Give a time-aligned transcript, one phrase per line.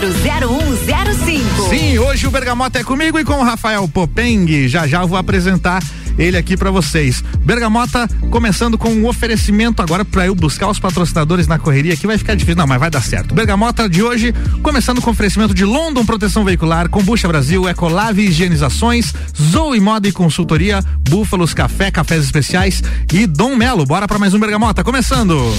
[0.00, 1.68] número 0105.
[1.68, 4.66] Sim, hoje o Bergamota é comigo e com o Rafael Popeng.
[4.66, 5.82] Já já vou apresentar
[6.18, 7.22] ele aqui para vocês.
[7.40, 12.16] Bergamota começando com um oferecimento agora para eu buscar os patrocinadores na correria que vai
[12.16, 13.34] ficar difícil, não, mas vai dar certo.
[13.34, 19.80] Bergamota de hoje começando com oferecimento de London Proteção Veicular, Combucha Brasil, Ecolave Higienizações, Zoe
[19.80, 22.82] Moda e Consultoria, Búfalos Café, Cafés Especiais
[23.12, 23.84] e Dom Melo.
[23.84, 25.54] Bora para mais um Bergamota, começando.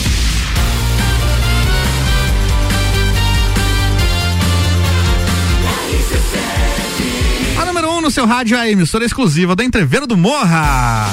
[8.11, 11.07] Seu rádio a emissora exclusiva da Entreveiro do Morra.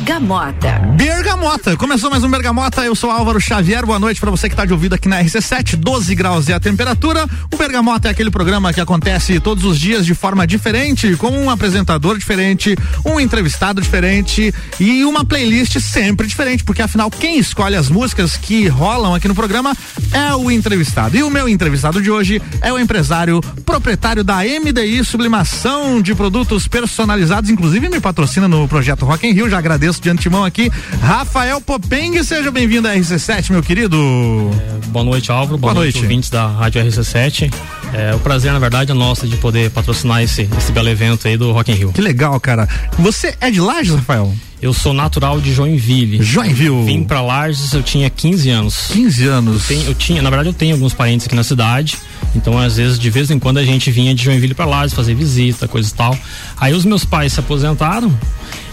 [0.00, 0.78] Bergamota.
[0.96, 1.76] Bergamota.
[1.76, 2.82] Começou mais um Bergamota.
[2.82, 3.84] Eu sou Álvaro Xavier.
[3.84, 5.76] Boa noite para você que está de ouvido aqui na RC7.
[5.76, 7.26] 12 graus é a temperatura.
[7.52, 11.50] O Bergamota é aquele programa que acontece todos os dias de forma diferente, com um
[11.50, 12.74] apresentador diferente,
[13.04, 18.68] um entrevistado diferente e uma playlist sempre diferente, porque afinal quem escolhe as músicas que
[18.68, 19.76] rolam aqui no programa
[20.12, 21.14] é o entrevistado.
[21.14, 26.66] E o meu entrevistado de hoje é o empresário proprietário da MDI Sublimação de produtos
[26.66, 29.50] personalizados, inclusive me patrocina no projeto Rock in Rio.
[29.50, 30.70] Já agradeço de antemão aqui.
[31.00, 33.96] Rafael Popeng, seja bem-vindo à RC7, meu querido.
[33.96, 35.56] É, boa noite, Álvaro.
[35.56, 37.52] Boa, boa noite, noite, ouvintes da Rádio RC7.
[37.92, 41.36] É, o prazer, na verdade, é nosso de poder patrocinar esse, esse belo evento aí
[41.36, 41.92] do Rock in Rio.
[41.92, 42.68] Que legal, cara.
[42.98, 44.32] Você é de Lages, Rafael?
[44.62, 46.22] Eu sou natural de Joinville.
[46.22, 46.84] Joinville.
[46.84, 48.88] Vim pra Lages, eu tinha 15 anos.
[48.88, 49.62] 15 anos.
[49.62, 51.96] Eu, tenho, eu tinha, na verdade, eu tenho alguns parentes aqui na cidade.
[52.36, 55.14] Então, às vezes, de vez em quando, a gente vinha de Joinville pra Lages fazer
[55.14, 56.16] visita, coisa e tal.
[56.58, 58.14] Aí os meus pais se aposentaram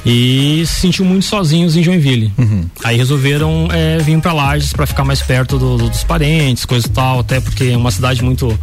[0.07, 2.31] e se sentiu muito sozinhos em Joinville.
[2.37, 2.63] Uhum.
[2.81, 6.87] Aí resolveram é, vir para Lages para ficar mais perto do, do, dos parentes, coisa
[6.87, 8.57] e tal, até porque é uma cidade muito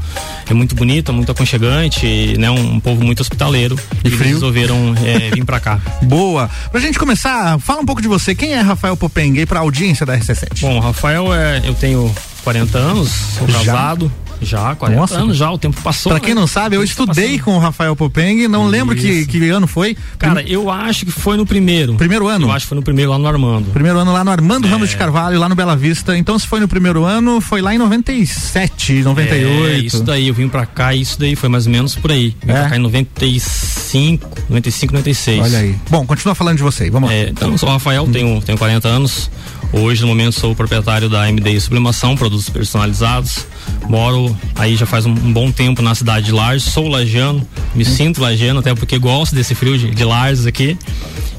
[0.48, 3.78] é muito bonita, muito aconchegante, né, um, um povo muito hospitaleiro.
[4.02, 4.32] E, e frio.
[4.32, 5.80] resolveram é, vir para cá.
[6.02, 6.48] Boa.
[6.72, 8.34] Pra gente começar, fala um pouco de você.
[8.34, 10.60] Quem é Rafael Popeng para a audiência da RC7?
[10.60, 12.10] Bom, Rafael é, eu tenho
[12.42, 14.10] 40 anos, sou casado.
[14.42, 14.64] Já?
[14.64, 15.18] Já, 40 Nossa.
[15.18, 16.10] anos já, o tempo passou.
[16.10, 16.40] Pra quem né?
[16.40, 17.44] não sabe, eu estudei passando.
[17.44, 18.70] com o Rafael Popeng, não Isso.
[18.70, 19.96] lembro que, que ano foi.
[20.18, 21.94] Cara, eu acho que foi no primeiro.
[21.94, 22.46] Primeiro ano?
[22.46, 23.70] Eu acho que foi no primeiro lá no Armando.
[23.72, 24.70] Primeiro ano lá no Armando é.
[24.70, 26.16] Ramos de Carvalho, lá no Bela Vista.
[26.16, 29.66] Então, se foi no primeiro ano, foi lá em 97, 98.
[29.66, 32.10] É, isso daí, eu vim pra cá e isso daí foi mais ou menos por
[32.12, 32.34] aí.
[32.42, 32.54] Vim é.
[32.54, 35.40] pra cá em 95, 95, 96.
[35.40, 35.74] Olha aí.
[35.90, 37.14] Bom, continua falando de você, vamos lá.
[37.14, 39.30] É, então, sou o Rafael, tenho, tenho 40 anos.
[39.72, 43.46] Hoje, no momento, sou o proprietário da MDI Sublimação, produtos personalizados.
[43.88, 47.84] Moro aí já faz um, um bom tempo na cidade de Lages, sou lagiano, me
[47.84, 50.78] sinto lagiano, até porque gosto desse frio de, de Lages aqui.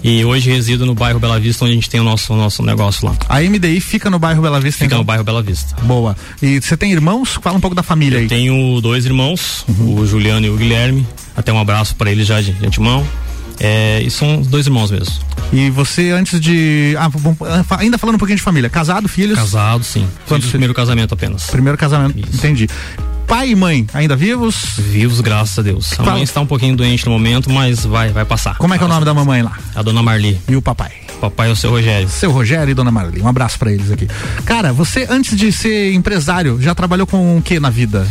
[0.04, 2.62] E hoje resido no bairro Bela Vista, onde a gente tem o nosso, o nosso
[2.62, 3.16] negócio lá.
[3.28, 4.78] A MDI fica no bairro Bela Vista?
[4.78, 5.00] Fica então?
[5.00, 5.76] no bairro Bela Vista.
[5.82, 6.16] Boa.
[6.42, 7.40] E você tem irmãos?
[7.42, 8.28] Fala um pouco da família Eu aí.
[8.28, 10.00] Tenho dois irmãos, uhum.
[10.00, 11.08] o Juliano e o Guilherme.
[11.36, 13.06] Até um abraço para eles já de, de antemão.
[13.60, 15.14] É, e são dois irmãos mesmo.
[15.54, 16.96] E você, antes de.
[16.98, 17.10] Ah,
[17.78, 19.38] ainda falando um pouquinho de família, casado, filhos?
[19.38, 20.08] Casado, sim.
[20.28, 20.50] Quantos?
[20.50, 21.46] Primeiro casamento apenas.
[21.48, 22.36] Primeiro casamento, Isso.
[22.36, 22.68] entendi.
[23.28, 24.76] Pai e mãe, ainda vivos?
[24.78, 26.00] Vivos, graças a Deus.
[26.00, 28.56] A mãe está um pouquinho doente no momento, mas vai, vai passar.
[28.58, 29.58] Como é que é o nome da mamãe lá?
[29.74, 30.40] A dona Marli.
[30.48, 30.92] E o papai?
[31.20, 32.08] Papai é o seu Rogério.
[32.08, 33.22] Seu Rogério e dona Marli.
[33.22, 34.08] Um abraço para eles aqui.
[34.46, 38.08] Cara, você antes de ser empresário, já trabalhou com o que na vida?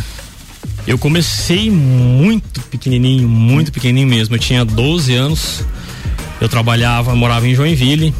[0.87, 4.35] Eu comecei muito pequenininho, muito pequenininho mesmo.
[4.35, 5.63] Eu tinha 12 anos.
[6.39, 8.13] Eu trabalhava, morava em Joinville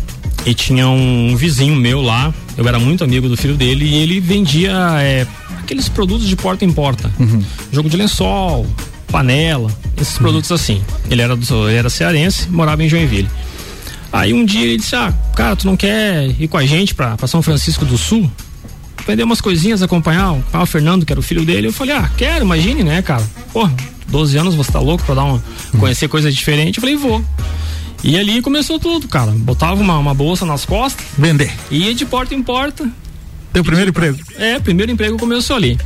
[0.46, 2.34] e tinha um vizinho meu lá.
[2.58, 5.28] Eu era muito amigo do filho dele e ele vendia é,
[5.60, 7.12] aqueles produtos de porta em porta.
[7.20, 7.44] Uhum.
[7.72, 8.66] Jogo de lençol,
[9.12, 10.22] panela, esses uhum.
[10.22, 10.82] produtos assim.
[11.10, 13.30] Ele era, do, ele era cearense, morava em Joinville.
[14.12, 17.18] Aí um dia ele disse: Ah, cara, tu não quer ir com a gente pra,
[17.18, 18.32] pra São Francisco do Sul?
[19.08, 21.68] Vender umas coisinhas, acompanhar o, o Fernando, que era o filho dele.
[21.68, 23.24] Eu falei, ah, quero, imagine, né, cara?
[23.54, 23.70] Pô,
[24.08, 25.44] 12 anos você tá louco pra dar uma,
[25.80, 26.78] conhecer coisas diferentes?
[26.78, 27.24] Eu falei, vou.
[28.04, 29.32] E ali começou tudo, cara.
[29.32, 31.06] Botava uma, uma bolsa nas costas.
[31.18, 31.52] Vender.
[31.72, 32.88] Ia de porta em porta.
[33.52, 34.20] Teu primeiro emprego?
[34.38, 35.80] É, primeiro emprego começou ali.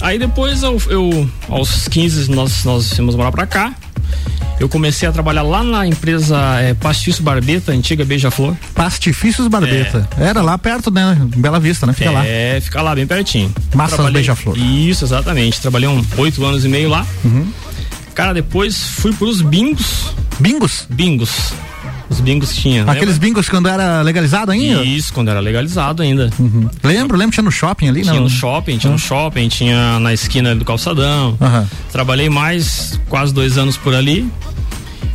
[0.00, 3.74] Aí depois eu, eu aos 15 nós, nós fomos morar pra cá.
[4.60, 8.56] Eu comecei a trabalhar lá na empresa é, Pastifício Barbeta, antiga Beija-Flor.
[8.74, 10.08] Pastifícios Barbeta.
[10.18, 10.24] É.
[10.24, 11.16] Era lá perto, né?
[11.36, 11.92] Bela Vista, né?
[11.92, 12.26] Fica é, lá.
[12.26, 13.54] É, fica lá bem pertinho.
[13.72, 14.14] Massa Trabalhei...
[14.14, 14.58] Beija-Flor.
[14.58, 15.60] Isso, exatamente.
[15.60, 17.06] Trabalhei um oito anos e meio lá.
[17.24, 17.52] Uhum.
[18.14, 20.12] Cara, depois fui pros bingos.
[20.40, 20.86] Bingos?
[20.90, 21.52] Bingos.
[22.10, 22.82] Os bingos tinha.
[22.84, 23.20] Aqueles lembra?
[23.20, 24.82] bingos quando era legalizado ainda?
[24.82, 26.30] Isso, quando era legalizado ainda.
[26.38, 26.68] Uhum.
[26.82, 28.22] Lembro, lembro, tinha no shopping ali, Tinha não?
[28.22, 28.96] no shopping, tinha uhum.
[28.96, 31.36] no shopping, tinha na esquina do calçadão.
[31.92, 34.26] Trabalhei mais quase dois anos por ali.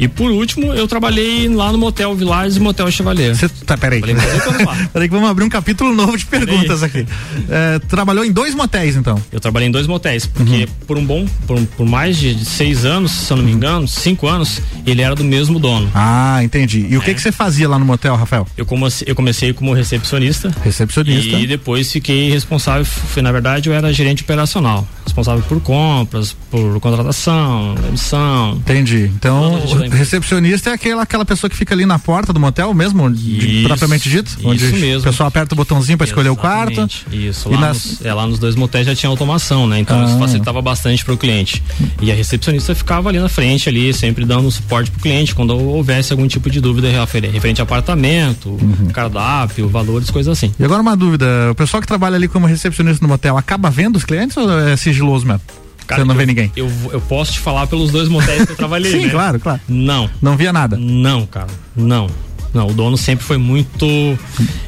[0.03, 3.33] E por último, eu trabalhei lá no Motel Village e Motel Chevalier.
[3.33, 4.01] Você tá, peraí.
[4.01, 7.05] peraí que vamos abrir um capítulo novo de perguntas aqui.
[7.49, 9.17] É, trabalhou em dois motéis, então?
[9.31, 10.85] Eu trabalhei em dois motéis, porque uhum.
[10.85, 14.27] por um bom, por, por, mais de seis anos, se eu não me engano, cinco
[14.27, 15.89] anos, ele era do mesmo dono.
[15.95, 16.85] Ah, entendi.
[16.89, 16.97] E é.
[16.97, 17.13] o que é.
[17.13, 18.45] que você fazia lá no motel, Rafael?
[18.57, 20.53] Eu comecei, eu comecei como recepcionista.
[20.65, 21.37] Recepcionista.
[21.37, 22.85] E depois fiquei responsável,
[23.21, 28.55] na verdade, eu era gerente operacional, responsável por compras, por contratação, emissão.
[28.55, 29.11] Entendi.
[29.15, 29.59] Então,
[29.91, 34.09] recepcionista é aquela, aquela pessoa que fica ali na porta do motel mesmo, de, propriamente
[34.09, 34.29] dito?
[34.39, 35.01] Isso onde mesmo.
[35.01, 36.87] O pessoal aperta o botãozinho para escolher o quarto.
[37.11, 37.85] Isso, lá, nas...
[37.85, 39.79] nos, é, lá nos dois motéis já tinha automação, né?
[39.79, 40.05] Então ah.
[40.05, 41.61] isso facilitava bastante para o cliente.
[42.01, 45.51] E a recepcionista ficava ali na frente, ali, sempre dando suporte para o cliente quando
[45.51, 48.89] houvesse algum tipo de dúvida referente a apartamento, uhum.
[48.93, 50.53] cardápio, valores, coisas assim.
[50.59, 53.95] E agora uma dúvida, o pessoal que trabalha ali como recepcionista no motel acaba vendo
[53.95, 55.41] os clientes ou é sigiloso mesmo?
[55.85, 56.51] Cara, Você não eu, vê ninguém?
[56.55, 59.09] Eu, eu posso te falar pelos dois motéis que eu trabalhei, Sim, né?
[59.11, 59.59] claro, claro.
[59.67, 60.09] Não.
[60.21, 60.77] Não via nada?
[60.77, 61.47] Não, cara.
[61.75, 62.09] Não.
[62.53, 63.87] Não, o dono sempre foi muito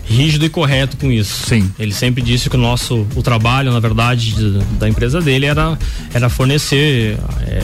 [0.09, 1.45] rígido e correto com isso.
[1.47, 1.71] Sim.
[1.77, 5.77] Ele sempre disse que o nosso, o trabalho, na verdade, de, da empresa dele era,
[6.11, 7.15] era fornecer
[7.47, 7.63] é,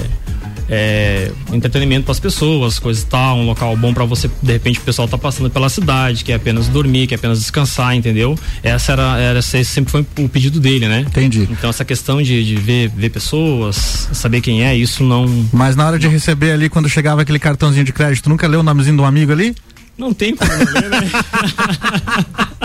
[0.71, 4.79] é, entretenimento para as pessoas, coisas e tal, um local bom para você, de repente
[4.79, 8.39] o pessoal tá passando pela cidade, que é apenas dormir, que é apenas descansar, entendeu?
[8.63, 11.01] Essa era, era esse sempre foi o pedido dele, né?
[11.01, 11.45] Entendi.
[11.51, 15.45] Então essa questão de, de ver, ver pessoas, saber quem é, isso não.
[15.51, 18.63] Mas na hora de receber ali, quando chegava aquele cartãozinho de crédito, nunca leu o
[18.63, 19.53] nomezinho de um amigo ali?
[19.97, 21.11] Não tem como ler, né?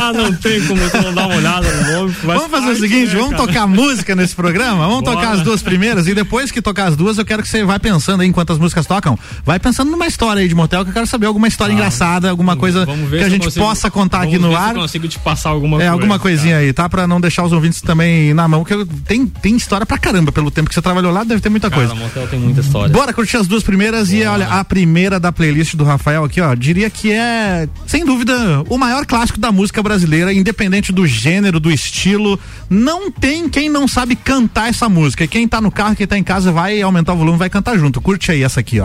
[0.00, 2.16] ah, não tem como eu não dar uma olhada no nome.
[2.22, 3.46] Vamos fazer o seguinte, né, vamos cara?
[3.46, 4.86] tocar música nesse programa?
[4.86, 5.16] Vamos Bora.
[5.16, 7.78] tocar as duas primeiras e depois que tocar as duas, eu quero que você vai
[7.78, 9.18] pensando aí enquanto as músicas tocam.
[9.44, 12.30] Vai pensando numa história aí de motel que eu quero saber alguma história ah, engraçada,
[12.30, 14.74] alguma coisa que a gente consigo, possa contar aqui no ar.
[14.74, 15.86] eu consigo te passar alguma é, coisa.
[15.86, 16.66] É, alguma coisinha cara.
[16.66, 16.88] aí, tá?
[16.88, 20.32] Pra não deixar os ouvintes também na mão, que eu, tem, tem história pra caramba.
[20.32, 21.94] Pelo tempo que você trabalhou lá, deve ter muita cara, coisa.
[21.94, 22.92] motel tem muita história.
[22.92, 24.22] Bora curtir as duas primeiras Bora.
[24.22, 28.62] e olha, a primeira da playlist do Rafael aqui, ó, diria que é, sem dúvida,
[28.68, 32.38] o maior clássico da música brasileira, independente do gênero, do estilo.
[32.68, 35.26] Não tem quem não sabe cantar essa música.
[35.26, 38.00] Quem tá no carro, quem tá em casa, vai aumentar o volume, vai cantar junto.
[38.00, 38.84] Curte aí essa aqui, ó.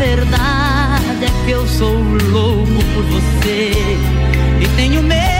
[0.00, 3.70] Verdade é que eu sou louco por você.
[4.58, 5.39] E tenho medo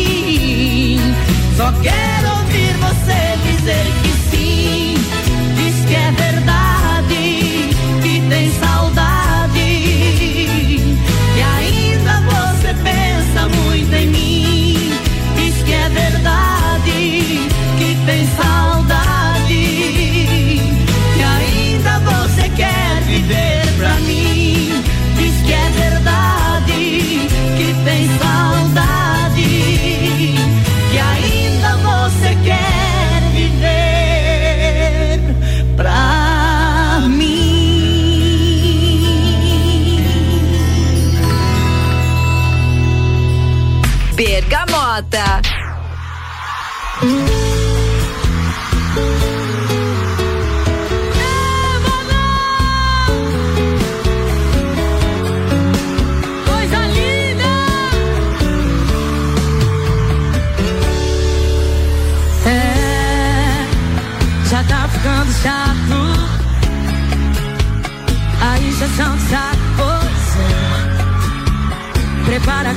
[1.61, 4.95] Só quero ouvir você dizer que sim,
[5.55, 7.69] diz que é verdade,
[8.01, 9.59] que tem saudade,
[11.35, 14.91] que ainda você pensa muito em mim.
[15.35, 18.50] Diz que é verdade, que tem saudade,
[45.01, 45.30] Bergamota.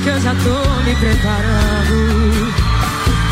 [0.05, 2.53] Que eu já tô me preparando.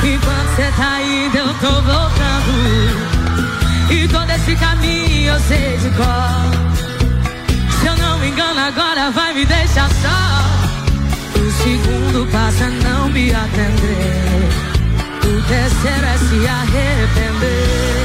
[0.04, 2.52] Enquanto você tá indo, eu tô voltando.
[3.92, 6.50] E todo esse caminho eu sei de cor.
[7.80, 11.40] Se eu não me engano, agora vai me deixar só.
[11.40, 14.50] O segundo passa a não me atender.
[15.26, 18.03] O terceiro é se arrepender.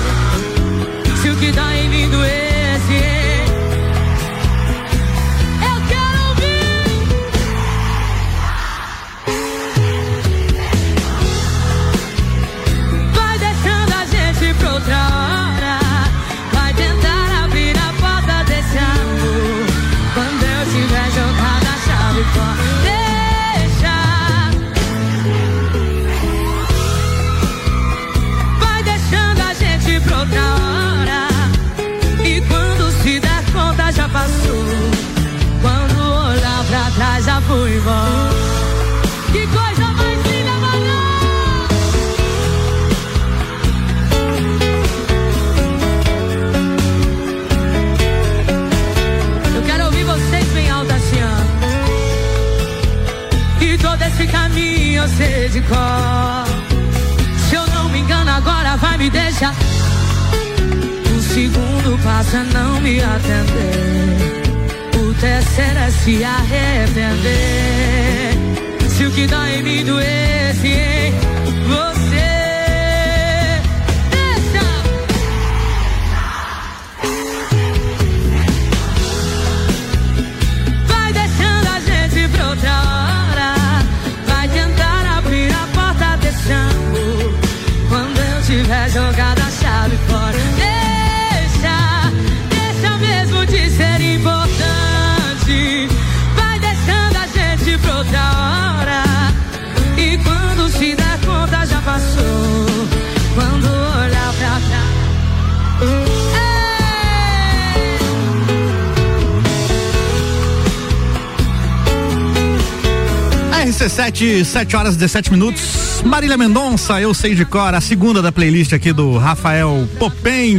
[114.09, 116.03] RC7, 7 horas e 17 minutos.
[116.05, 120.59] Marília Mendonça, eu sei de cor, a segunda da playlist aqui do Rafael Popeng.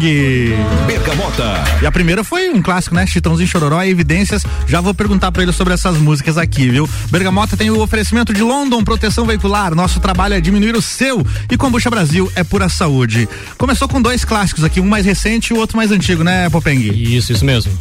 [0.86, 1.64] Bergamota.
[1.82, 3.08] E a primeira foi um clássico, né?
[3.08, 4.46] Chitãozinho Chororó e Evidências.
[4.68, 6.88] Já vou perguntar para ele sobre essas músicas aqui, viu?
[7.10, 9.74] Bergamota tem o oferecimento de London Proteção Veicular.
[9.74, 11.26] Nosso trabalho é diminuir o seu.
[11.50, 13.28] E Combucha Brasil é pura saúde.
[13.58, 16.80] Começou com dois clássicos aqui, um mais recente e o outro mais antigo, né, Popeng?
[16.94, 17.72] Isso, isso mesmo.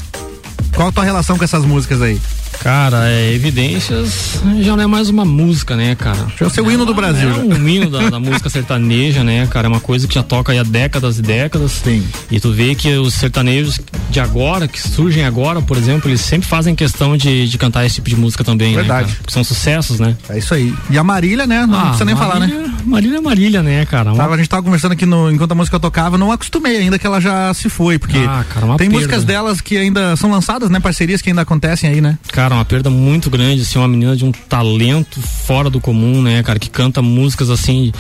[0.74, 2.18] Qual a tua relação com essas músicas aí?
[2.60, 6.26] Cara, é, Evidências já não é mais uma música, né, cara?
[6.38, 7.28] Já é o seu hino do Brasil.
[7.30, 9.66] É um hino da, da música sertaneja, né, cara?
[9.66, 11.72] É uma coisa que já toca aí há décadas e décadas.
[11.84, 12.04] Sim.
[12.30, 13.78] E tu vê que os sertanejos
[14.10, 17.96] de agora, que surgem agora, por exemplo, eles sempre fazem questão de, de cantar esse
[17.96, 19.02] tipo de música também, Verdade.
[19.02, 19.06] né?
[19.08, 19.16] Cara?
[19.22, 20.16] Porque são sucessos, né?
[20.28, 20.74] É isso aí.
[20.90, 21.64] E a Marília, né?
[21.66, 22.46] Não Ah, precisa nem falar, né?
[22.46, 24.10] Marília- Marília é Marília, né, cara?
[24.12, 26.98] Uma- Tava, a gente tava conversando aqui no, enquanto a música tocava, não acostumei ainda
[26.98, 28.92] que ela já se foi, porque Ah, cara, tem perda.
[28.94, 30.80] músicas delas que ainda são lançadas, né?
[30.80, 32.18] Parcerias que ainda acontecem aí, né?
[32.38, 36.40] Cara, uma perda muito grande, assim, uma menina de um talento fora do comum, né,
[36.44, 37.90] cara, que canta músicas assim,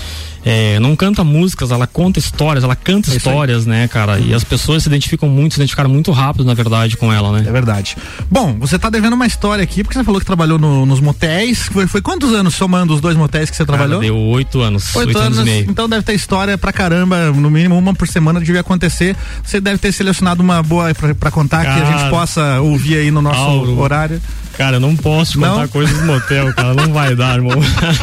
[0.44, 4.44] é, não canta músicas, ela conta histórias, ela canta É histórias, né, cara, e as
[4.44, 7.50] pessoas se identificam muito, se identificaram muito rápido, na verdade, com ela, É né.
[7.50, 7.96] verdade.
[8.30, 11.64] Bom, você tá devendo uma história aqui, porque você falou que trabalhou no- nos motéis.
[11.72, 14.00] Foi, foi quantos anos somando os dois motéis que você Cara, trabalhou?
[14.00, 15.66] deu oito anos, Oito anos, anos, e meio.
[15.68, 19.16] então deve ter história pra caramba, no mínimo uma por semana devia acontecer.
[19.42, 22.10] Você deve ter selecionado uma boa pra, pra contar que a gente Cara.
[22.10, 23.76] possa ouvir aí no nosso Auro.
[23.80, 24.22] horário.
[24.58, 25.50] Cara, eu não posso te Não?
[25.52, 27.56] contar coisas do motel, cara, não vai dar, irmão.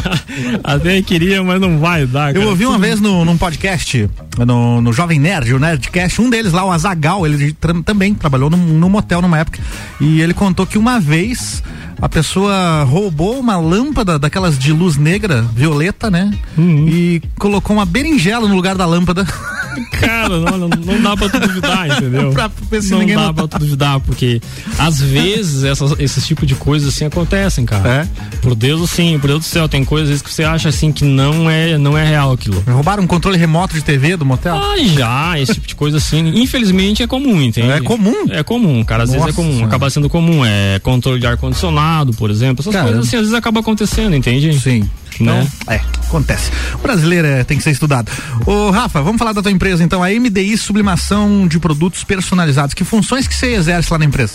[0.64, 2.42] Até queria, mas não vai dar, cara.
[2.42, 4.08] Eu ouvi uma vez no, num podcast,
[4.38, 8.56] no, no Jovem Nerd, o Nerdcast, um deles lá, o Azagal, ele também trabalhou num,
[8.56, 9.60] num motel numa época.
[10.00, 11.62] E ele contou que uma vez
[12.00, 16.32] a pessoa roubou uma lâmpada daquelas de luz negra, violeta, né?
[16.56, 16.88] Uhum.
[16.88, 19.26] E colocou uma berinjela no lugar da lâmpada.
[20.00, 22.32] Cara, não, não, não dá pra tu duvidar, entendeu?
[22.36, 23.34] Pra se não dá notar.
[23.34, 24.40] pra tu duvidar, porque
[24.78, 27.88] às vezes essas, esses tipos de coisas assim acontecem, cara.
[27.88, 28.36] É?
[28.38, 31.04] Por Deus, assim, por Deus do céu, tem coisas vezes que você acha assim que
[31.04, 32.62] não é, não é real aquilo.
[32.66, 34.56] Roubaram um controle remoto de TV do motel?
[34.56, 37.70] Ah, já, esse tipo de coisa assim, infelizmente é comum, entende?
[37.70, 38.26] É comum?
[38.30, 39.66] É comum, cara, às vezes Nossa é comum, Senhora.
[39.66, 43.60] acaba sendo comum, é controle de ar-condicionado, por exemplo, essas coisas assim, às vezes acaba
[43.60, 44.58] acontecendo, entende?
[44.58, 44.88] Sim.
[45.20, 45.48] Então, Né?
[45.68, 46.50] é, acontece.
[46.74, 48.10] O brasileiro é, tem que ser estudado.
[48.46, 52.74] Ô, Rafa, vamos falar da tua empresa então, a MDI Sublimação de Produtos Personalizados.
[52.74, 54.34] Que funções que você exerce lá na empresa?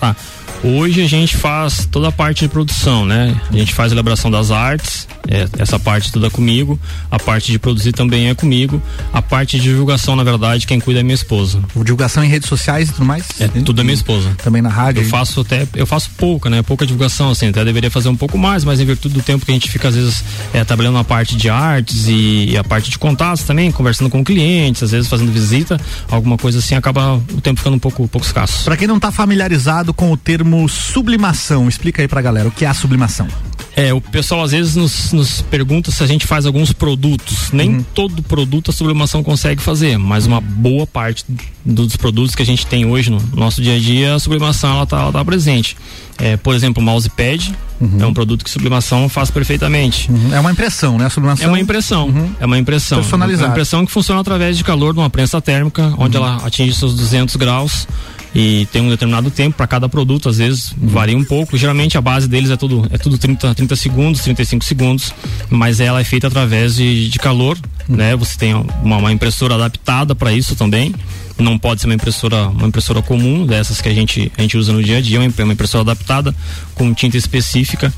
[0.00, 0.16] Tá.
[0.64, 3.34] Hoje a gente faz toda a parte de produção, né?
[3.50, 6.78] A gente faz a elaboração das artes, é, essa parte toda comigo,
[7.10, 8.80] a parte de produzir também é comigo,
[9.12, 11.60] a parte de divulgação, na verdade, quem cuida é minha esposa.
[11.74, 13.26] Divulgação em redes sociais e tudo mais?
[13.40, 14.30] É tudo é minha esposa.
[14.40, 15.02] Também na rádio?
[15.02, 16.62] Eu faço até, eu faço pouca, né?
[16.62, 19.50] Pouca divulgação, assim, até deveria fazer um pouco mais, mas em virtude do tempo que
[19.50, 20.22] a gente fica, às vezes,
[20.54, 24.22] é, trabalhando na parte de artes e, e a parte de contatos também, conversando com
[24.22, 28.08] clientes, às vezes fazendo visita, alguma coisa assim, acaba o tempo ficando um pouco, um
[28.08, 28.62] pouco escasso.
[28.64, 32.64] Pra quem não tá familiarizado com o termo sublimação, explica aí pra galera o que
[32.64, 33.28] é a sublimação.
[33.74, 37.50] É, o pessoal às vezes nos, nos pergunta se a gente faz alguns produtos.
[37.52, 41.24] Nem todo produto a sublimação consegue fazer, mas uma boa parte
[41.64, 44.86] dos produtos que a gente tem hoje no nosso dia a dia, a sublimação ela
[44.86, 45.76] tá, ela tá presente.
[46.18, 47.54] É, por exemplo, o mousepad
[47.98, 50.10] é um produto que sublimação faz perfeitamente.
[50.32, 51.06] É uma impressão, né?
[51.06, 51.46] A sublimação.
[51.46, 52.98] É uma impressão, é uma impressão.
[52.98, 53.46] Personalizada.
[53.46, 56.74] É uma impressão que funciona através de calor de uma prensa térmica, onde ela atinge
[56.74, 57.88] seus 200 graus
[58.34, 61.56] e tem um determinado tempo para cada produto, às vezes varia um pouco.
[61.56, 65.14] Geralmente a base deles é tudo é tudo 30, 30 segundos, 35 segundos,
[65.50, 68.16] mas ela é feita através de, de calor, né?
[68.16, 70.94] Você tem uma, uma impressora adaptada para isso também.
[71.38, 74.72] Não pode ser uma impressora, uma impressora comum, dessas que a gente, a gente usa
[74.72, 76.34] no dia a dia, uma impre- uma impressora adaptada
[76.74, 77.92] com tinta específica,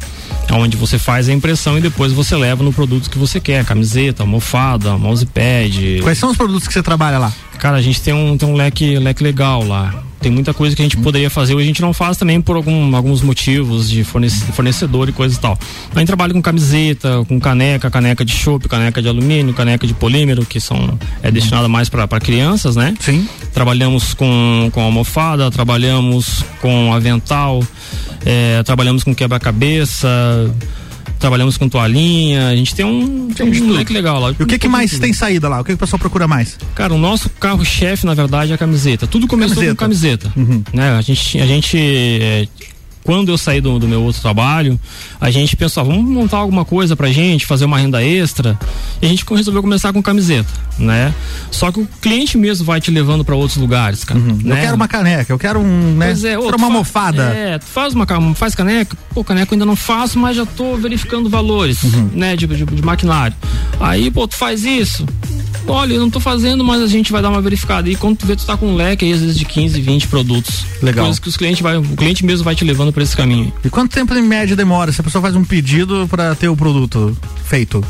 [0.53, 4.23] onde você faz a impressão e depois você leva no produto que você quer, camiseta,
[4.23, 6.01] almofada, mousepad.
[6.03, 7.33] Quais são os produtos que você trabalha lá?
[7.59, 10.03] Cara, a gente tem um, tem um leque, leque legal lá.
[10.21, 12.57] Tem muita coisa que a gente poderia fazer hoje a gente não faz também por
[12.57, 15.59] algum, alguns motivos de fornece- fornecedor e coisa e tal.
[15.95, 19.93] A gente trabalha com camiseta, com caneca, caneca de chopp, caneca de alumínio, caneca de
[19.93, 22.95] polímero, que são é destinada mais para crianças, né?
[23.01, 23.24] Sim.
[23.53, 27.63] Trabalhamos com, com almofada, trabalhamos com avental,
[28.25, 30.09] é, trabalhamos com quebra-cabeça,
[31.19, 32.49] trabalhamos com toalhinha.
[32.49, 34.35] A gente tem um, tem um leque legal lá.
[34.39, 35.61] E o que que mais tem saída lá?
[35.61, 36.59] O que, que o pessoal procura mais?
[36.75, 39.07] Cara, o nosso carro-chefe, na verdade, é a camiseta.
[39.07, 39.75] Tudo começou Camiseta.
[39.75, 40.33] com camiseta.
[40.73, 40.91] Né?
[40.97, 42.47] A gente, a gente é,
[43.05, 44.81] quando eu saí do, do meu outro trabalho,
[45.21, 48.59] a gente pensou, ah, vamos montar alguma coisa pra gente, fazer uma renda extra.
[49.01, 51.15] E a gente resolveu começar com camiseta, né?
[51.51, 54.19] Só que o cliente mesmo vai te levando pra outros lugares, cara.
[54.19, 54.61] Eu né?
[54.63, 56.07] quero uma caneca, eu quero um, né?
[56.07, 57.23] Pois é, ô, uma fa- almofada.
[57.25, 60.77] É, tu faz uma faz caneca, pô, caneca eu ainda não faço, mas já tô
[60.77, 62.11] verificando valores, Uhum.
[62.15, 63.37] né, de, de, de maquinário.
[63.79, 65.05] Aí, pô, tu faz isso.
[65.67, 67.89] Olha, eu não tô fazendo, mas a gente vai dar uma verificada.
[67.89, 70.09] E quando tu vê, tu tá com um leque aí, às vezes de 15, 20
[70.09, 70.65] produtos.
[70.83, 71.05] Legal.
[71.05, 73.53] Coisas que os clientes vai, o cliente mesmo vai te levando para esse caminho.
[73.65, 76.57] E quanto tempo em média demora se a pessoa faz um pedido para ter o
[76.57, 77.85] produto feito?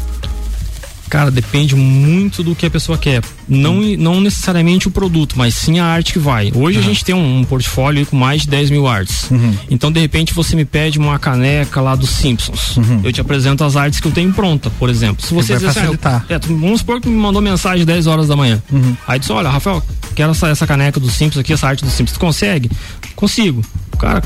[1.14, 3.22] Cara, depende muito do que a pessoa quer.
[3.48, 6.50] Não, não necessariamente o produto, mas sim a arte que vai.
[6.52, 6.84] Hoje uhum.
[6.84, 9.30] a gente tem um, um portfólio com mais de 10 mil artes.
[9.30, 9.54] Uhum.
[9.70, 12.76] Então, de repente, você me pede uma caneca lá dos Simpsons.
[12.78, 13.00] Uhum.
[13.04, 15.24] Eu te apresento as artes que eu tenho pronta, por exemplo.
[15.24, 16.26] Se você facilitar.
[16.28, 18.60] Assim, é, vamos supor que me mandou mensagem 10 horas da manhã.
[18.72, 18.96] Uhum.
[19.06, 19.80] Aí disse: Olha, Rafael,
[20.16, 22.18] quero essa, essa caneca dos Simpsons aqui, essa arte dos Simpsons.
[22.18, 22.68] Tu consegue?
[23.14, 23.62] Consigo.
[23.96, 24.22] Cara,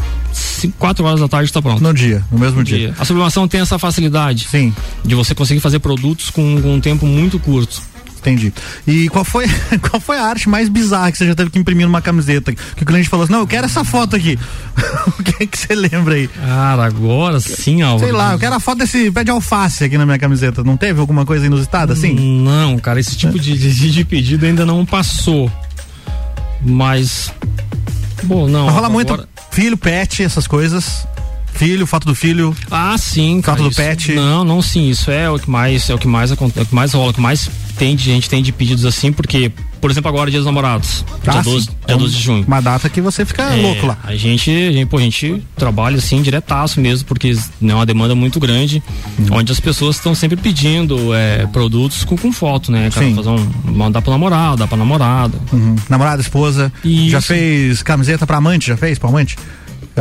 [0.78, 1.83] 4 horas da tarde está pronto.
[1.83, 2.78] No dia, no mesmo dia.
[2.78, 2.94] dia.
[2.98, 4.48] A sublimação tem essa facilidade.
[4.50, 4.74] Sim.
[5.04, 7.83] De você conseguir fazer produtos com, com um tempo muito curto.
[8.18, 8.52] Entendi.
[8.87, 9.46] E qual foi,
[9.88, 12.52] qual foi a arte mais bizarra que você já teve que imprimir numa camiseta?
[12.52, 14.38] Que o cliente falou assim: não, eu quero essa foto aqui.
[15.18, 16.28] o que é que você lembra aí?
[16.28, 18.04] Cara, agora sim, Álvaro.
[18.04, 20.64] Sei lá, eu quero a foto desse pé de alface aqui na minha camiseta.
[20.64, 22.12] Não teve alguma coisa inusitada assim?
[22.42, 25.50] Não, cara, esse tipo de, de, de pedido ainda não passou.
[26.61, 27.33] Mas.
[28.24, 28.66] Bom, não.
[28.66, 28.90] Rola agora...
[28.90, 31.07] muito filho, pet, essas coisas.
[31.52, 32.57] Filho, foto do filho.
[32.70, 33.42] Ah, sim.
[33.42, 34.12] Foto do isso, pet.
[34.12, 34.88] Não, não, sim.
[34.88, 37.11] Isso é o que mais, é o que mais acontece, é o que mais rola,
[37.11, 39.50] o que mais tem de gente tem de pedidos assim, porque,
[39.81, 41.05] por exemplo, agora dia dos namorados.
[41.27, 42.45] Ah, dia, 12, dia 12 de junho.
[42.47, 43.99] Uma data que você fica é, louco lá.
[44.03, 48.14] A gente, a gente, pô, a gente trabalha assim diretaço mesmo, porque é uma demanda
[48.14, 48.83] muito grande,
[49.19, 49.38] uhum.
[49.38, 52.91] onde as pessoas estão sempre pedindo é, produtos com, com foto, né?
[52.91, 55.38] Cara, fazer um, mandar pro namorado, dar pra namorada.
[55.53, 55.77] Uhum.
[55.88, 56.73] Namorada, esposa.
[56.85, 57.11] Isso.
[57.11, 58.69] Já fez camiseta pra amante?
[58.69, 59.37] Já fez pra amante?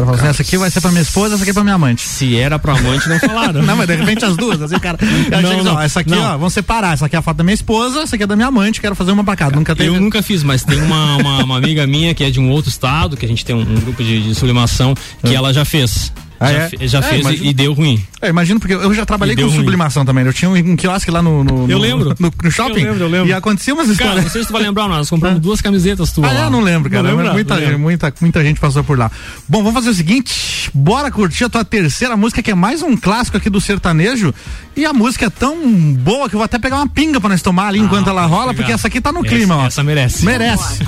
[0.05, 2.01] Cara assim, essa aqui vai ser pra minha esposa, essa aqui é pra minha amante.
[2.01, 3.61] Se era pra amante, não falaram.
[3.63, 4.97] não, mas de repente as duas, assim, cara.
[5.41, 6.21] Não, não, essa aqui, não.
[6.21, 6.93] ó, vamos separar.
[6.93, 8.95] Essa aqui é a foto da minha esposa, essa aqui é da minha amante, quero
[8.95, 9.49] fazer uma pra cá.
[9.49, 9.89] Nunca teve.
[9.89, 12.69] Eu nunca fiz, mas tem uma, uma, uma, amiga minha que é de um outro
[12.69, 15.35] estado, que a gente tem um, um grupo de, de sublimação, que é.
[15.35, 16.11] ela já fez.
[16.39, 16.87] Ah, já, é?
[16.87, 18.03] já é, fez imagino, e deu ruim.
[18.21, 20.07] É, imagino, porque eu já trabalhei com sublimação ruim.
[20.07, 20.25] também.
[20.25, 22.15] Eu tinha um, quiosque lá no, no, Eu lembro.
[22.19, 22.81] No, no, shopping.
[22.81, 23.27] Eu lembro, eu lembro.
[23.27, 24.15] E acontecia umas histórias.
[24.15, 26.29] Cara, não sei se tu vai lembrar, nós compramos duas camisetas tuas.
[26.29, 26.43] Ah, lá.
[26.45, 27.03] eu não lembro, cara.
[27.03, 29.11] Não muita, não muita, muita gente passou por lá.
[29.47, 32.95] Bom, vamos fazer o seguinte: bora curtir a tua terceira música, que é mais um
[32.95, 34.33] clássico aqui do sertanejo.
[34.75, 35.57] E a música é tão
[35.93, 38.25] boa que eu vou até pegar uma pinga pra nós tomar ali ah, enquanto ela
[38.25, 39.65] rola, porque essa aqui tá no essa, clima, ó.
[39.65, 40.23] Essa merece.
[40.23, 40.85] Merece.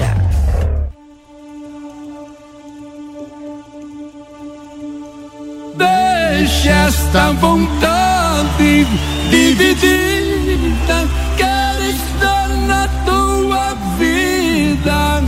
[6.49, 8.87] Deixa esta vontade
[9.29, 11.07] dividida.
[11.37, 15.23] Quero estar na tua vida,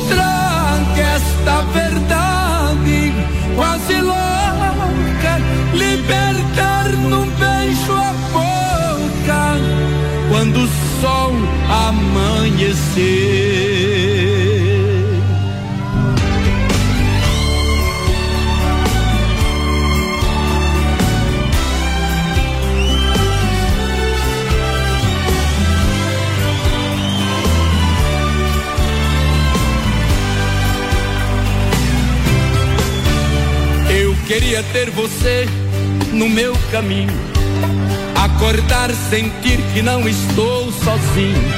[0.09, 3.13] Traga esta verdade
[3.55, 5.41] quase louca,
[5.73, 9.57] libertar num beijo a boca
[10.31, 10.69] quando o
[11.01, 13.59] sol amanhecer.
[33.89, 35.45] Eu queria ter você
[36.13, 37.28] no meu caminho
[38.19, 41.53] Acordar, sentir que não estou sozinho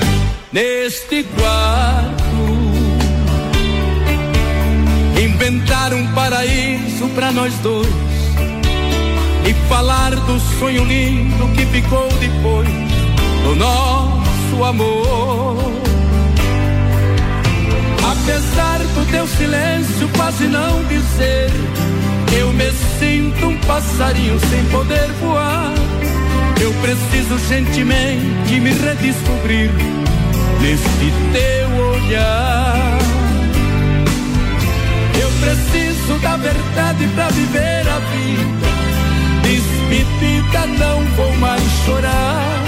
[0.52, 2.22] neste quarto.
[5.20, 7.88] Inventar um paraíso para nós dois
[9.50, 12.70] e falar do sonho lindo que ficou depois
[13.44, 15.58] do nosso amor.
[18.12, 21.50] Apesar do teu silêncio quase não dizer,
[22.38, 25.74] eu me sinto um passarinho sem poder voar
[26.62, 29.72] eu preciso gentilmente me redescobrir
[30.62, 33.00] neste teu olhar.
[35.20, 38.72] Eu preciso da verdade para viver a vida.
[39.42, 42.64] Despedida, não vou mais chorar.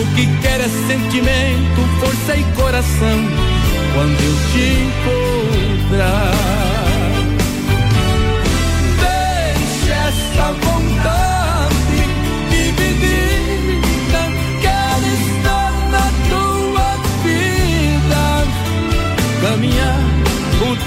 [0.00, 3.18] O que quer é sentimento, força e coração.
[3.94, 4.64] Quando eu te
[5.90, 6.79] encontrar,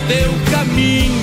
[0.07, 1.22] teu caminho.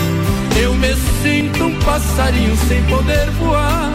[0.61, 3.91] eu me sinto um passarinho sem poder voar.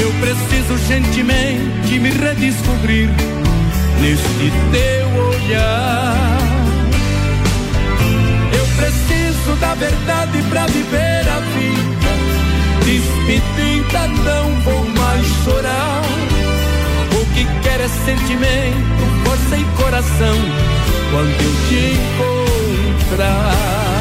[0.00, 3.08] Eu preciso gentilmente me redescobrir
[4.00, 6.38] neste teu olhar.
[8.56, 12.12] Eu preciso da verdade para viver a vida.
[12.84, 16.02] Despedida, não vou mais chorar.
[17.20, 20.36] O que quer é sentimento, força e coração.
[21.10, 21.98] Quando eu te
[23.08, 23.91] encontrar.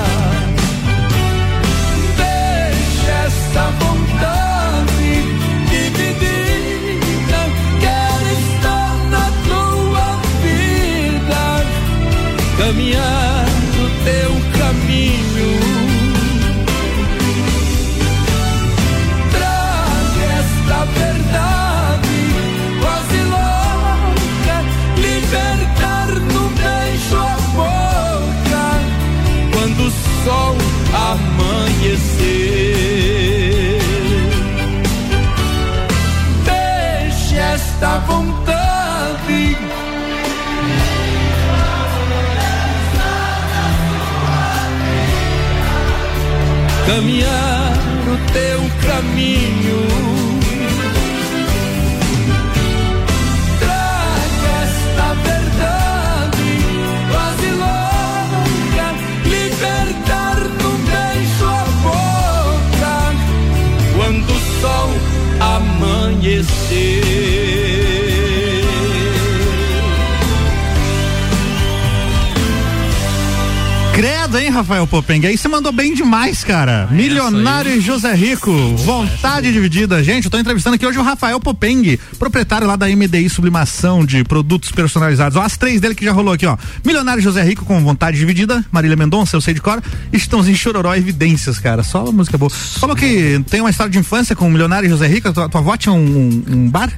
[74.92, 75.26] Popeng?
[75.26, 76.86] Aí você mandou bem demais, cara.
[76.92, 78.52] Milionário e José Rico.
[78.76, 80.04] Vontade dividida.
[80.04, 84.22] Gente, eu tô entrevistando aqui hoje o Rafael Popeng, proprietário lá da MDI Sublimação de
[84.26, 85.38] produtos personalizados.
[85.38, 86.58] Ó, as três dele que já rolou aqui, ó.
[86.86, 88.66] Milionário José Rico com vontade dividida.
[88.70, 89.82] Marília Mendonça, eu sei de cor.
[90.12, 91.84] Estãozinho Chororó Evidências, cara.
[91.84, 92.50] Só uma música boa.
[92.50, 95.32] Falou que tem uma história de infância com o Milionário José Rico.
[95.32, 96.92] Tua, tua avó tinha um, um bar?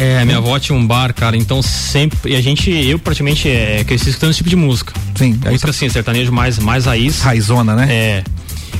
[0.00, 2.30] É, minha avó tinha um bar, cara, então sempre.
[2.30, 4.92] E a gente, eu praticamente é, cresci escutando esse tipo de música.
[5.16, 7.20] Sim, aí Música assim, sertanejo mais, mais raiz.
[7.20, 7.86] Raizona, né?
[7.90, 8.24] É.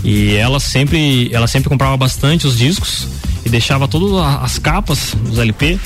[0.05, 3.09] E ela sempre, ela sempre comprava bastante os discos
[3.45, 5.77] e deixava todas as capas dos LP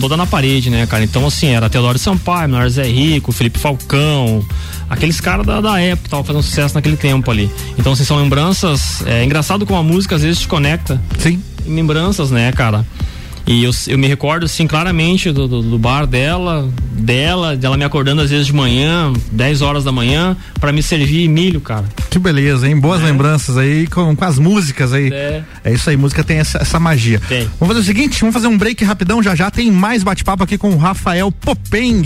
[0.00, 1.04] toda na parede, né, cara?
[1.04, 4.42] Então, assim, era Teodoro Sampaio, Menor Zé Rico, Felipe Falcão,
[4.88, 7.50] aqueles caras da, da época que estavam fazendo sucesso naquele tempo ali.
[7.76, 9.04] Então, assim, são lembranças.
[9.04, 11.42] É engraçado como a música às vezes te conecta Sim.
[11.66, 12.86] em lembranças, né, cara?
[13.48, 17.84] E eu, eu me recordo, assim, claramente do, do, do bar dela, dela, dela me
[17.84, 21.86] acordando às vezes de manhã, 10 horas da manhã, pra me servir milho, cara.
[22.10, 22.78] Que beleza, hein?
[22.78, 25.10] Boas lembranças aí com, com as músicas aí.
[25.10, 25.42] É.
[25.64, 27.22] É isso aí, música tem essa, essa magia.
[27.26, 27.48] Tem.
[27.58, 30.58] Vamos fazer o seguinte, vamos fazer um break rapidão, já já tem mais bate-papo aqui
[30.58, 32.04] com o Rafael Popeng.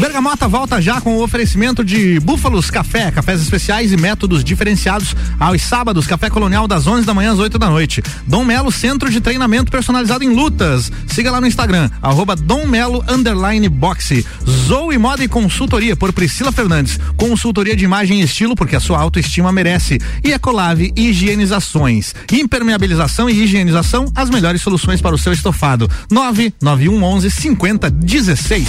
[0.00, 5.60] Bergamota volta já com o oferecimento de Búfalos Café, cafés especiais e métodos diferenciados aos
[5.60, 8.02] sábados, café colonial das 11 da manhã às 8 da noite.
[8.26, 10.90] Dom Melo Centro de Treinamento Personalizado em Lutas.
[11.06, 14.24] Siga lá no Instagram, arroba Dom Melo underline boxe.
[14.48, 16.98] Zoe Moda e Consultoria por Priscila Fernandes.
[17.18, 20.00] Consultoria de imagem e estilo porque a sua autoestima merece.
[20.24, 22.14] E Ecolave Higienizações.
[22.32, 25.90] Impermeabilização e higienização, as melhores soluções para o seu estofado.
[26.10, 28.68] 991 11 50 16.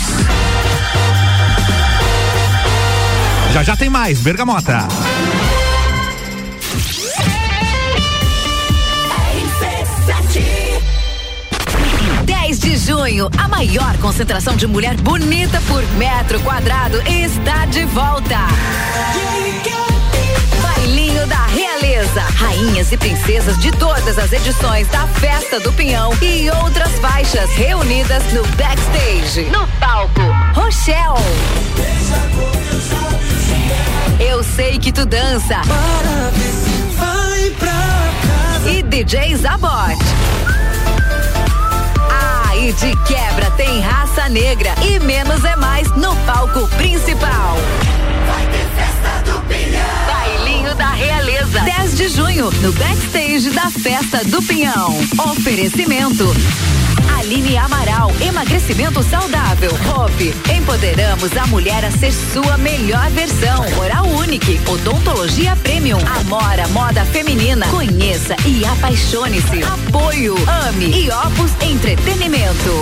[3.54, 4.88] Já já tem mais, Bergamota.
[12.24, 18.38] 10 de junho, a maior concentração de mulher bonita por metro quadrado está de volta.
[20.62, 22.22] Bailinho da Realeza.
[22.22, 28.24] Rainhas e princesas de todas as edições da Festa do Pinhão e outras faixas reunidas
[28.32, 29.50] no backstage.
[29.52, 30.22] No palco,
[30.54, 31.20] Rochelle.
[34.20, 35.62] Eu sei que tu dança.
[38.66, 39.98] E DJ Zabot.
[42.10, 47.58] Ah, e de quebra tem raça negra e menos é mais no palco principal.
[50.08, 51.60] Bailinho da Realeza.
[51.60, 54.98] 10 de junho, no backstage da Festa do Pinhão.
[55.32, 56.34] Oferecimento.
[57.22, 59.72] Aline Amaral, emagrecimento saudável.
[59.96, 63.64] Hope, empoderamos a mulher a ser sua melhor versão.
[63.80, 66.00] Oral Unique, odontologia premium.
[66.20, 67.68] Amora, moda feminina.
[67.68, 69.62] Conheça e apaixone-se.
[69.62, 70.36] Apoio,
[70.68, 72.82] ame e Opus Entretenimento.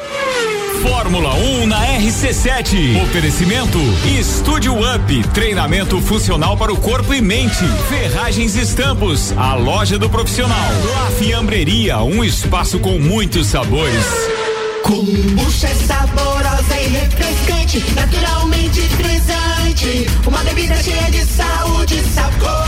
[0.81, 3.03] Fórmula 1 na RC7.
[3.03, 3.77] Oferecimento
[4.19, 7.63] Estúdio Up, treinamento funcional para o corpo e mente.
[7.87, 10.71] Ferragens Estampos, a loja do profissional.
[10.93, 14.05] La Fiambreria, um espaço com muitos sabores.
[14.83, 20.07] Kombucha é saborosa e refrescante, naturalmente frisante.
[20.25, 22.67] Uma bebida cheia de saúde e sabor.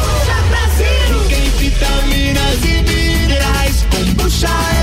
[0.49, 1.29] Brasil.
[1.29, 3.85] Tem vitaminas e minerais.
[3.89, 4.49] Kombucha
[4.81, 4.82] é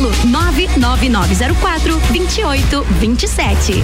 [0.25, 3.83] 99904 2827.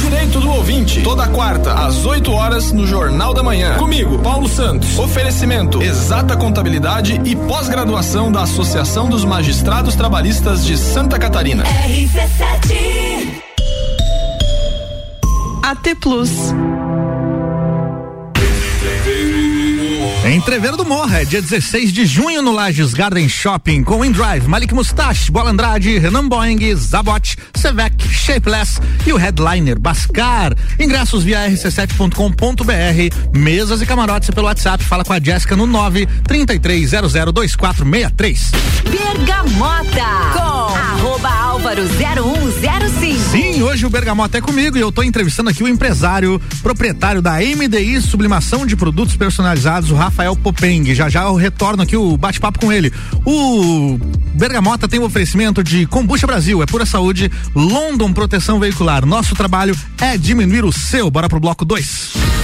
[0.00, 3.76] Direito do ouvinte, toda quarta, às 8 horas, no Jornal da Manhã.
[3.76, 4.98] Comigo, Paulo Santos.
[4.98, 11.64] Oferecimento: exata contabilidade e pós-graduação da Associação dos Magistrados Trabalhistas de Santa Catarina.
[11.64, 13.44] RC7
[15.62, 16.30] AT Plus.
[20.24, 24.72] Entreveiro do Morra, é dia 16 de junho no Lages Garden Shopping com InDrive, Malik
[24.72, 30.54] Mustache, Bola Andrade, Renan Boeing, Zabot, Sevec, Shapeless e o headliner Bascar.
[30.80, 34.82] Ingressos via rc7.com.br, mesas e camarotes pelo WhatsApp.
[34.82, 38.50] Fala com a Jéssica no 9 33002463.
[38.90, 43.30] Bergamota com arroba Álvaro 0105.
[43.30, 47.34] Sim, hoje o Bergamota é comigo e eu tô entrevistando aqui o empresário, proprietário da
[47.34, 50.94] MDI Sublimação de Produtos Personalizados, o Rafael Popeng.
[50.94, 52.92] Já já eu retorno aqui o bate-papo com ele.
[53.24, 53.98] O
[54.34, 59.06] Bergamota tem o um oferecimento de Combucha Brasil, é pura saúde, London Proteção Veicular.
[59.06, 61.10] Nosso trabalho é diminuir o seu.
[61.10, 62.43] Bora pro bloco 2.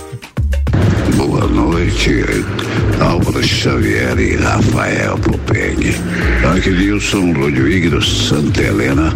[1.27, 2.25] Boa noite,
[2.99, 5.93] Álvaro Xavier e Rafael Popeng.
[6.51, 9.13] Aqui Nilson Ludwig do Santa Helena,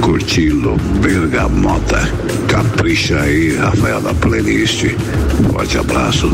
[0.00, 2.08] curtindo Bergamota.
[2.46, 4.84] Capricha aí, Rafael, da playlist.
[5.50, 6.30] Forte abraço.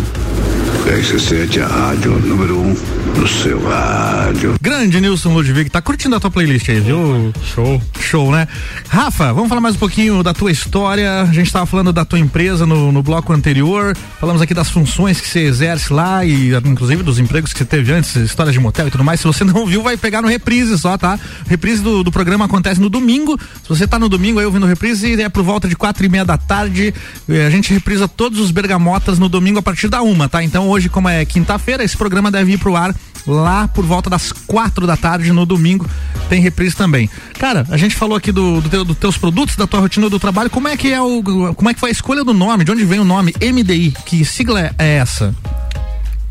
[0.86, 4.54] RC7, a rádio número 1 um do seu rádio.
[4.60, 7.32] Grande Nilson Ludwig, tá curtindo a tua playlist aí, viu?
[7.54, 7.80] Show.
[8.00, 8.46] Show, né?
[8.88, 11.22] Rafa, vamos falar mais um pouquinho da tua história.
[11.22, 13.96] A gente tava falando da tua empresa no, no bloco anterior.
[14.20, 17.92] Falamos aqui das funções que você exerce lá e inclusive dos empregos que você teve
[17.92, 19.20] antes, histórias de motel e tudo mais.
[19.20, 21.18] Se você não viu, vai pegar no reprise só, tá?
[21.46, 23.38] Reprise do, do programa acontece no domingo.
[23.62, 26.24] Se você tá no domingo aí ouvindo reprise, é por volta de quatro e meia
[26.24, 26.92] da tarde.
[27.28, 30.42] Eh, A gente reprisa todos os bergamotas no domingo a partir da uma, tá?
[30.42, 32.94] Então hoje, como é quinta-feira, esse programa deve ir pro ar
[33.26, 35.88] lá por volta das quatro da tarde no domingo.
[36.28, 37.08] Tem reprise também.
[37.38, 40.18] Cara, a gente falou aqui do, do teu, dos teus produtos, da tua rotina do
[40.18, 40.50] trabalho.
[40.50, 41.22] Como é que é o.
[41.54, 42.64] Como é que foi a escolha do nome?
[42.64, 43.94] De onde vem o nome MDI?
[44.06, 45.34] Que sigla é- essa?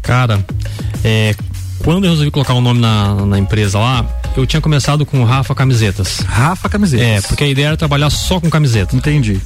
[0.02, 0.46] Cara,
[1.04, 1.36] é,
[1.80, 4.06] quando eu resolvi colocar o nome na, na empresa lá,
[4.36, 6.20] eu tinha começado com Rafa Camisetas.
[6.20, 7.06] Rafa Camisetas.
[7.06, 8.96] É, porque a ideia era trabalhar só com camiseta.
[8.96, 9.40] Entendi.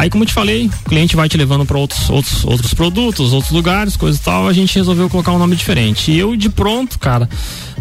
[0.00, 3.34] Aí, como eu te falei, o cliente vai te levando para outros, outros, outros produtos,
[3.34, 4.48] outros lugares, coisa e tal.
[4.48, 6.10] A gente resolveu colocar um nome diferente.
[6.10, 7.28] E eu, de pronto, cara,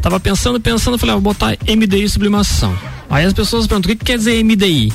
[0.02, 2.76] tava pensando, pensando, falei, ah, vou botar MDI Sublimação.
[3.10, 4.94] Aí as pessoas perguntam, o que, que quer dizer MDI?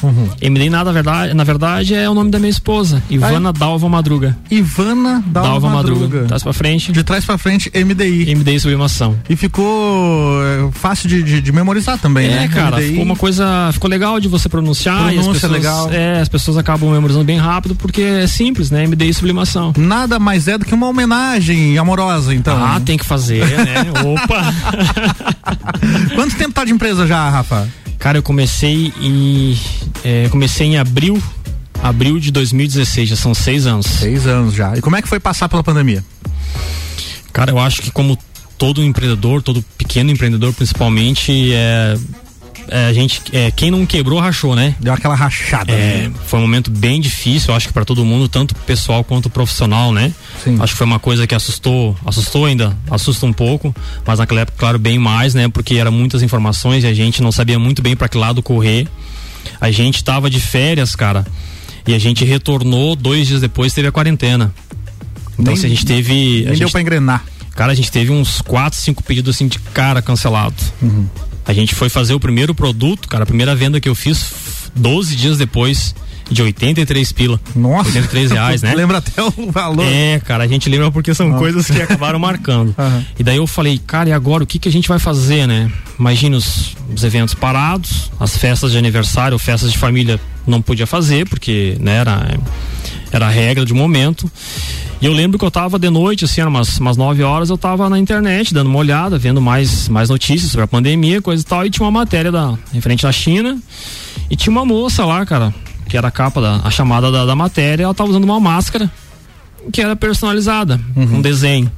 [0.48, 4.36] MDI, na verdade, na verdade, é o nome da minha esposa, Ivana Dalva Madruga.
[4.48, 6.00] Ivana Dalva, Dalva Madruga.
[6.02, 6.26] Madruga.
[6.28, 6.92] Trás pra frente.
[6.92, 8.32] De trás pra frente, MDI.
[8.36, 9.18] MDI Sublimação.
[9.28, 12.48] E ficou é, fácil de, de, de memorizar também, É, né?
[12.48, 12.88] cara, MDI.
[12.90, 15.90] ficou uma coisa, ficou legal de você pronunciar e as Pronúncia pessoas, legal.
[15.90, 18.86] é, as pessoas acabam memorizando bem rápido porque é simples, né?
[18.86, 19.72] MDI Sublimação.
[19.76, 22.56] Nada mais é do que uma homenagem amorosa, então.
[22.62, 23.92] Ah, tem que fazer, né?
[24.02, 24.52] Opa!
[26.14, 27.68] Quanto tempo tá de empresa já, Rafa?
[27.98, 29.58] Cara, eu comecei em.
[30.02, 31.22] é, comecei em abril.
[31.82, 33.86] Abril de 2016, já são seis anos.
[33.86, 34.74] Seis anos já.
[34.74, 36.02] E como é que foi passar pela pandemia?
[37.30, 38.18] Cara, eu acho que como
[38.56, 41.96] todo empreendedor, todo pequeno empreendedor principalmente, é,
[42.70, 44.74] a gente, é, quem não quebrou, rachou, né?
[44.80, 45.72] Deu aquela rachada.
[45.72, 49.92] É, foi um momento bem difícil, acho que para todo mundo, tanto pessoal quanto profissional,
[49.92, 50.12] né?
[50.42, 50.56] Sim.
[50.60, 53.74] Acho que foi uma coisa que assustou, assustou ainda, assusta um pouco,
[54.06, 55.48] mas naquela época, claro, bem mais, né?
[55.48, 58.88] Porque eram muitas informações e a gente não sabia muito bem para que lado correr.
[59.60, 61.26] A gente tava de férias, cara,
[61.86, 64.54] e a gente retornou dois dias depois, teve a quarentena.
[65.38, 66.12] Então, Nem- se a gente teve.
[66.14, 67.24] Nem a deu gente, pra engrenar.
[67.54, 70.54] Cara, a gente teve uns quatro, cinco pedidos assim de cara cancelado.
[70.82, 71.06] Uhum.
[71.46, 74.70] A gente foi fazer o primeiro produto, cara, a primeira venda que eu fiz f-
[74.74, 75.94] 12 dias depois
[76.30, 77.38] de 83 pila.
[77.54, 77.88] Nossa.
[77.90, 78.74] 83 reais, né?
[78.74, 79.84] Lembra até o valor.
[79.86, 81.38] É, cara, a gente lembra porque são Ah.
[81.38, 82.74] coisas que acabaram marcando.
[82.78, 83.04] Aham.
[83.18, 85.70] E daí eu falei, cara, e agora o que que a gente vai fazer, né?
[86.00, 91.28] Imagina os, os eventos parados, as festas de aniversário, festas de família não podia fazer,
[91.28, 92.38] porque, né, era,
[93.14, 94.30] era a regra de momento.
[95.00, 97.88] E eu lembro que eu tava de noite, assim, umas, umas 9 horas, eu tava
[97.88, 101.64] na internet dando uma olhada, vendo mais, mais notícias sobre a pandemia, coisa e tal,
[101.66, 103.58] e tinha uma matéria da, referente à China,
[104.30, 105.54] e tinha uma moça lá, cara,
[105.88, 108.90] que era a capa da a chamada da, da matéria, ela tava usando uma máscara
[109.72, 111.70] que era personalizada, um desenho.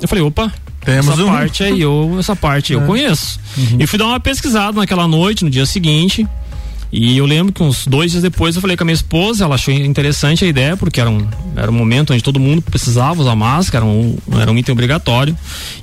[0.00, 0.44] Eu falei, opa,
[0.80, 0.94] Uhum.
[0.94, 1.26] Temos essa um.
[1.26, 2.86] parte aí, eu, essa parte eu É.
[2.86, 3.38] conheço.
[3.54, 3.76] Uhum.
[3.80, 6.26] E fui dar uma pesquisada naquela noite, no dia seguinte.
[6.92, 9.54] E eu lembro que uns dois dias depois eu falei com a minha esposa, ela
[9.54, 11.24] achou interessante a ideia, porque era um,
[11.54, 15.36] era um momento onde todo mundo precisava usar máscara, era um, era um item obrigatório.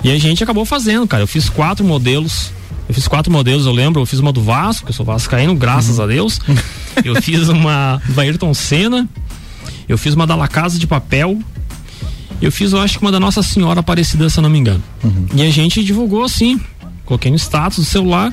[0.04, 1.22] E a gente acabou fazendo, cara.
[1.22, 2.50] Eu fiz quatro modelos.
[2.88, 5.54] Eu fiz quatro modelos, eu lembro, eu fiz uma do Vasco, que eu sou vascaíno,
[5.54, 6.04] graças Uhum.
[6.04, 6.40] a Deus.
[7.04, 9.08] Eu fiz uma do Ayrton Senna,
[9.88, 11.38] eu fiz uma da La Casa de Papel,
[12.42, 14.82] eu fiz, eu acho que uma da Nossa Senhora Aparecida, se eu não me engano.
[15.32, 16.60] E a gente divulgou assim,
[17.04, 18.32] coloquei no status do celular.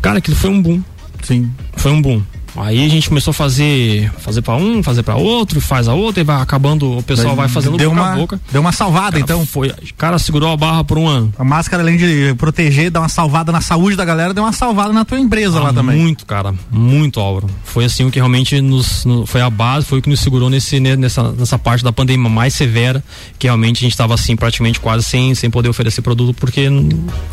[0.00, 0.82] Cara, aquilo foi um boom.
[1.26, 1.50] Sim.
[1.76, 2.22] Foi um boom.
[2.58, 6.22] Aí a gente começou a fazer, fazer para um, fazer para outro, faz a outra
[6.22, 8.40] e vai acabando, o pessoal Daí vai fazendo deu boca uma, a boca.
[8.50, 9.44] Deu uma salvada, Cara, então.
[9.44, 11.30] Foi, cara, segurou a barra por um ano.
[11.38, 14.90] A máscara, além de proteger, dar uma salvada na saúde da galera, deu uma salvada
[14.90, 15.98] na tua empresa lá Ah, também.
[15.98, 17.46] Muito, cara, muito, Álvaro.
[17.62, 20.48] Foi assim o que realmente nos, no- foi a base, foi o que nos segurou
[20.48, 23.04] nesse, nessa, nessa parte da pandemia mais severa,
[23.38, 26.68] que realmente a gente estava assim, praticamente quase sem, sem poder oferecer produto, porque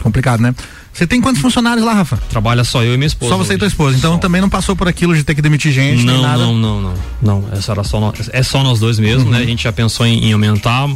[0.02, 0.54] Complicado, né?
[0.94, 2.18] Você tem quantos funcionários lá, Rafa?
[2.30, 3.32] trabalha só eu e minha esposa.
[3.32, 3.60] Só você e hoje.
[3.60, 3.98] tua esposa.
[3.98, 6.38] Então também não passou por aquilo de ter que demitir gente, nem Não, nada.
[6.38, 6.94] não, não, não.
[7.22, 9.32] Não, essa era só nós, é só nós dois mesmo, Uhum.
[9.32, 9.40] né?
[9.40, 10.88] A gente já pensou em, em aumentar.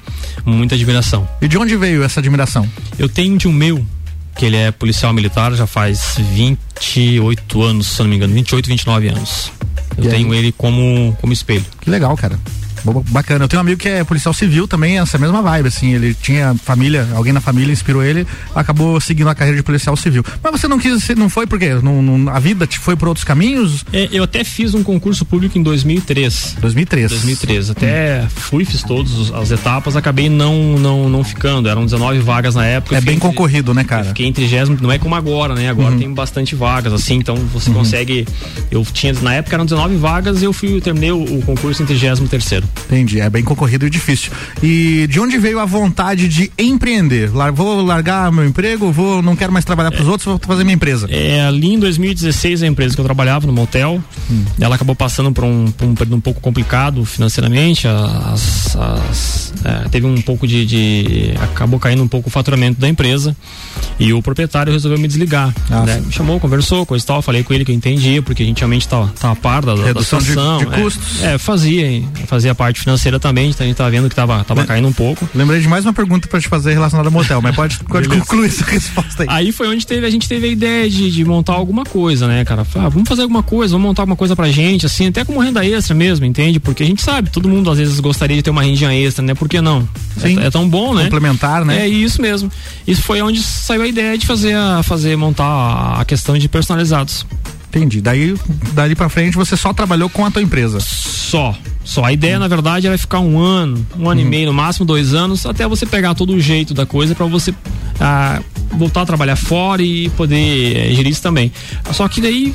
[0.45, 1.27] muita admiração.
[1.41, 2.67] E de onde veio essa admiração?
[2.99, 3.83] Eu tenho de um meu,
[4.35, 9.07] que ele é policial militar já faz 28 anos, se não me engano, 28, 29
[9.09, 9.51] anos.
[9.97, 10.13] Eu E aí?
[10.13, 11.65] tenho ele como, como espelho.
[11.81, 12.39] Que legal, cara.
[13.09, 13.45] Bacana.
[13.45, 15.93] Eu tenho um amigo que é policial civil também, essa mesma vibe, assim.
[15.93, 18.25] Ele tinha família, alguém na família inspirou ele,
[18.55, 20.23] acabou seguindo a carreira de policial civil.
[20.41, 23.07] Mas você não quis, ser- não foi porque não, não- a vida te foi por
[23.07, 23.85] outros caminhos?
[23.93, 26.57] É, eu até fiz um concurso público em 2003.
[26.59, 27.09] 2003.
[27.11, 27.69] 2003.
[27.69, 31.69] Até fui, fiz todas as etapas, acabei não, não, não ficando.
[31.69, 32.95] Eram 19 vagas na época.
[32.97, 34.05] É bem entre- concorrido, né, cara?
[34.05, 35.69] Fiquei em trigésimo, não é como agora, né?
[35.69, 35.99] Agora Uhum.
[35.99, 38.27] tem bastante vagas, assim, então você consegue.
[38.69, 41.81] Eu tinha, na época eram 19 vagas e eu fui, eu terminei o, o concurso
[41.83, 42.67] em 33 terceiro.
[42.85, 44.31] Entendi, é bem concorrido e difícil.
[44.61, 47.33] E de onde veio a vontade de empreender?
[47.33, 50.63] Lar- vou largar meu emprego, vou, não quero mais trabalhar para os outros, vou fazer
[50.65, 51.07] minha empresa.
[51.09, 54.03] É, ali em 2016 a empresa que eu trabalhava no motel,
[54.59, 59.89] ela acabou passando por um, por um período um pouco complicado financeiramente, as, as- é,
[59.89, 63.35] teve um pouco de, de- acabou caindo um pouco o faturamento da empresa
[63.99, 66.01] e o proprietário resolveu me desligar, Ah, né?
[66.05, 68.57] Me chamou, conversou, coisa e tal, falei com ele que eu entendia, porque a gente
[68.59, 70.57] realmente tá, tá a par da, da Redução de- situação.
[70.57, 70.81] de é.
[70.81, 71.23] custos.
[71.23, 74.63] É, fazia, fazia a parte financeira também, então a gente tava vendo que tava, tava
[74.67, 75.27] caindo um pouco.
[75.33, 78.49] Lembrei de mais uma pergunta para te fazer relacionada ao motel, mas pode, pode concluir
[78.49, 79.27] essa resposta aí.
[79.31, 82.45] Aí foi onde teve, a gente teve a ideia de, de montar alguma coisa, né,
[82.45, 82.61] cara?
[82.75, 85.65] Ah, vamos fazer alguma coisa, vamos montar alguma coisa pra gente, assim, até como renda
[85.65, 86.59] extra mesmo, entende?
[86.59, 89.33] Porque a gente sabe, todo mundo às vezes gostaria de ter uma rendinha extra, né?
[89.33, 89.89] Por que não?
[90.17, 90.39] Sim.
[90.39, 91.05] É, é tão bom, né?
[91.05, 91.81] Complementar, né?
[91.81, 92.51] É isso mesmo.
[92.85, 97.25] Isso foi onde saiu a ideia de fazer, a, fazer montar a questão de personalizados.
[97.69, 98.01] Entendi.
[98.01, 98.35] Daí,
[98.73, 100.79] dali pra frente, você só trabalhou com a tua empresa.
[100.79, 101.57] Só.
[101.83, 102.03] Só.
[102.05, 105.13] A ideia, na verdade, era ficar um ano, um ano e meio, no máximo dois
[105.13, 107.53] anos, até você pegar todo o jeito da coisa pra você
[107.99, 110.35] ah, voltar a trabalhar fora e poder
[110.77, 111.51] eh, gerir isso também.
[111.91, 112.53] Só que daí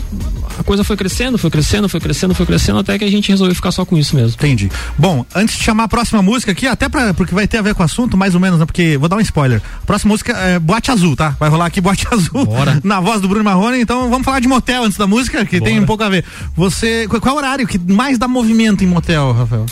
[0.59, 3.55] a coisa foi crescendo, foi crescendo, foi crescendo, foi crescendo, até que a gente resolveu
[3.55, 4.35] ficar só com isso mesmo.
[4.35, 4.71] Entendi.
[4.99, 7.75] Bom, antes de chamar a próxima música aqui, até pra, porque vai ter a ver
[7.75, 8.65] com o assunto, mais ou menos, né?
[8.65, 9.61] Porque vou dar um spoiler.
[9.85, 11.37] Próxima música é Boate Azul, tá?
[11.39, 12.47] Vai rolar aqui Boate Azul.
[12.47, 12.81] Bora.
[12.83, 13.81] Na voz do Bruno Marrone.
[13.81, 15.83] Então vamos falar de motel antes da música, que tem Bora.
[15.83, 16.25] um pouco a ver.
[16.57, 17.07] Você.
[17.09, 19.67] Qual, qual é o horário que mais dá movimento em motel, Rafael?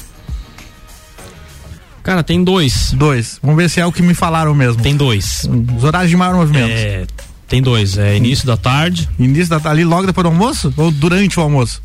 [2.02, 2.92] Cara, tem dois.
[2.92, 3.38] Dois.
[3.42, 4.82] Vamos ver se é o que me falaram mesmo.
[4.82, 5.48] Tem dois.
[5.76, 6.70] Os horários de maior movimento.
[6.70, 7.06] É,
[7.48, 7.96] tem dois.
[7.96, 9.08] É início da tarde.
[9.18, 10.72] Início da ali logo depois do almoço?
[10.76, 11.82] Ou durante o almoço?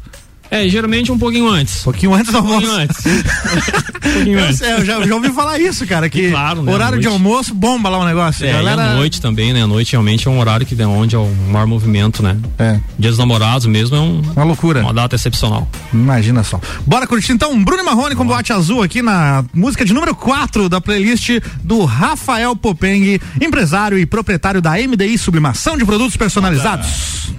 [0.52, 1.82] É, geralmente um pouquinho antes.
[1.82, 2.82] Um pouquinho antes do Um pouquinho almoço.
[2.82, 3.06] antes.
[3.06, 4.58] um pouquinho antes.
[4.58, 7.90] sei, eu já, já ouvi falar isso, cara, que Claro, né, horário de almoço bomba
[7.90, 8.46] lá o negócio.
[8.46, 8.82] É, Galera...
[8.82, 9.64] e à noite também, né?
[9.64, 12.38] A noite realmente é um horário que é onde é o maior movimento, né?
[12.58, 12.80] É.
[12.98, 14.82] Dia dos namorados mesmo é um, Uma loucura.
[14.82, 15.68] uma data excepcional.
[15.94, 16.60] Imagina só.
[16.86, 20.82] Bora curtir então Bruno Marrone com Boate Azul aqui na música de número 4 da
[20.82, 27.39] playlist do Rafael Popeng, empresário e proprietário da MDI Sublimação de Produtos Personalizados.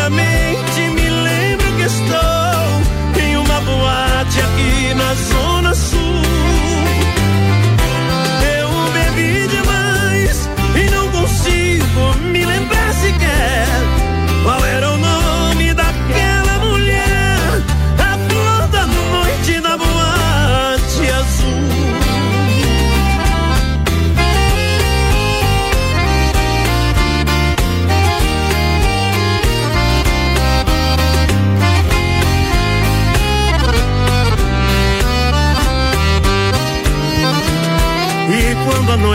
[0.00, 5.99] vagamente me lembro que estou em uma boate aqui na Zona Sul.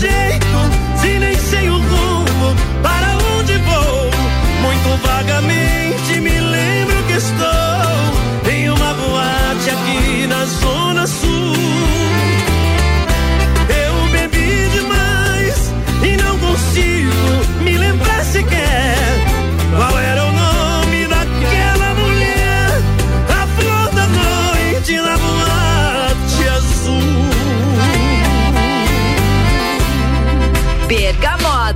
[0.00, 0.58] jeito,
[1.00, 4.10] se nem sei o rumo, para onde vou?
[4.62, 11.56] Muito vagamente me lembro que estou em uma boate aqui na Zona Sul.
[13.68, 15.72] Eu bebi demais
[16.02, 18.94] e não consigo me lembrar sequer
[19.76, 20.27] qual era o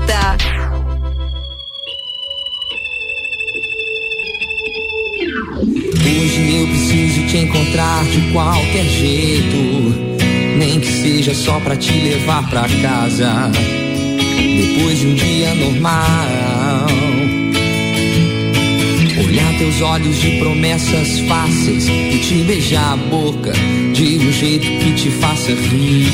[0.07, 0.62] Bergamota.
[6.22, 12.48] Hoje eu preciso te encontrar de qualquer jeito, nem que seja só pra te levar
[12.48, 13.50] pra casa.
[14.57, 16.86] Depois de um dia normal,
[19.26, 23.53] olhar teus olhos de promessas fáceis e te beijar a boca
[23.92, 26.09] de um jeito que te faça rir,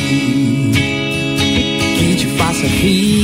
[1.99, 3.18] que te faça rir.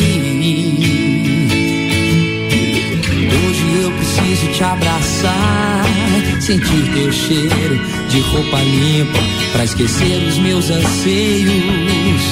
[4.54, 5.84] Te abraçar,
[6.40, 7.76] sentir teu cheiro
[8.08, 9.18] de roupa limpa,
[9.52, 12.22] pra esquecer os meus anseios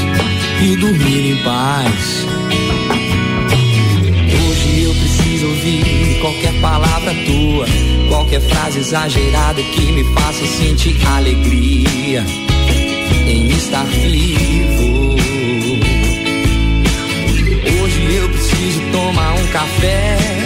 [0.63, 2.25] e dormir em paz.
[4.49, 7.67] Hoje eu preciso ouvir qualquer palavra tua,
[8.09, 12.25] qualquer frase exagerada que me faça sentir alegria
[13.27, 15.17] em estar vivo.
[17.83, 20.19] Hoje eu preciso tomar um café,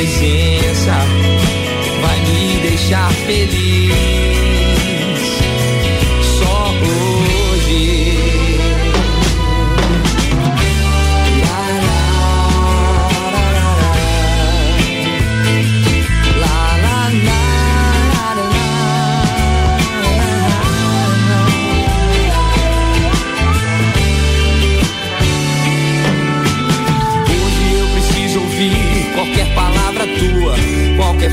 [0.00, 0.94] Presença
[2.00, 4.39] vai me deixar feliz.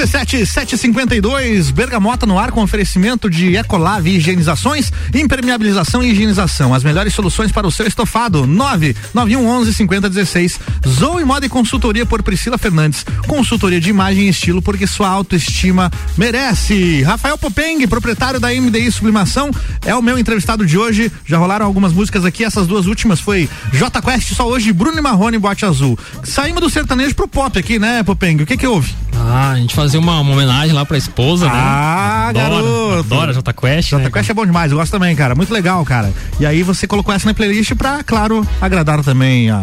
[0.00, 6.72] RC7 752, Bergamota no ar com oferecimento de Ecolave Higienizações, impermeabilização e higienização.
[6.72, 8.46] As melhores soluções para o seu estofado.
[8.46, 10.60] 99111 5016.
[10.88, 13.04] Zoe Moda e Consultoria por Priscila Fernandes.
[13.26, 17.02] Consultoria de imagem e estilo porque sua autoestima merece.
[17.02, 19.50] Rafael Popeng, proprietário da MDI Sublimação,
[19.84, 21.12] é o meu entrevistado de hoje.
[21.26, 25.02] Já rolaram algumas músicas aqui, essas duas últimas foi J Quest só hoje, Bruno e
[25.02, 25.98] Marrone Boate Azul.
[26.24, 28.42] Saímos do sertanejo pro pop aqui, né, Popeng?
[28.42, 28.94] O que que houve?
[29.22, 31.52] Ah, a gente fazia uma, uma homenagem lá pra esposa, né?
[31.54, 32.98] Ah, Adora, garoto.
[33.14, 33.98] Adora Jota Quest, né?
[33.98, 35.34] Jota Quest é bom demais, eu gosto também, cara.
[35.34, 36.12] Muito legal, cara.
[36.38, 39.60] E aí você colocou essa na playlist pra, claro, agradar também a.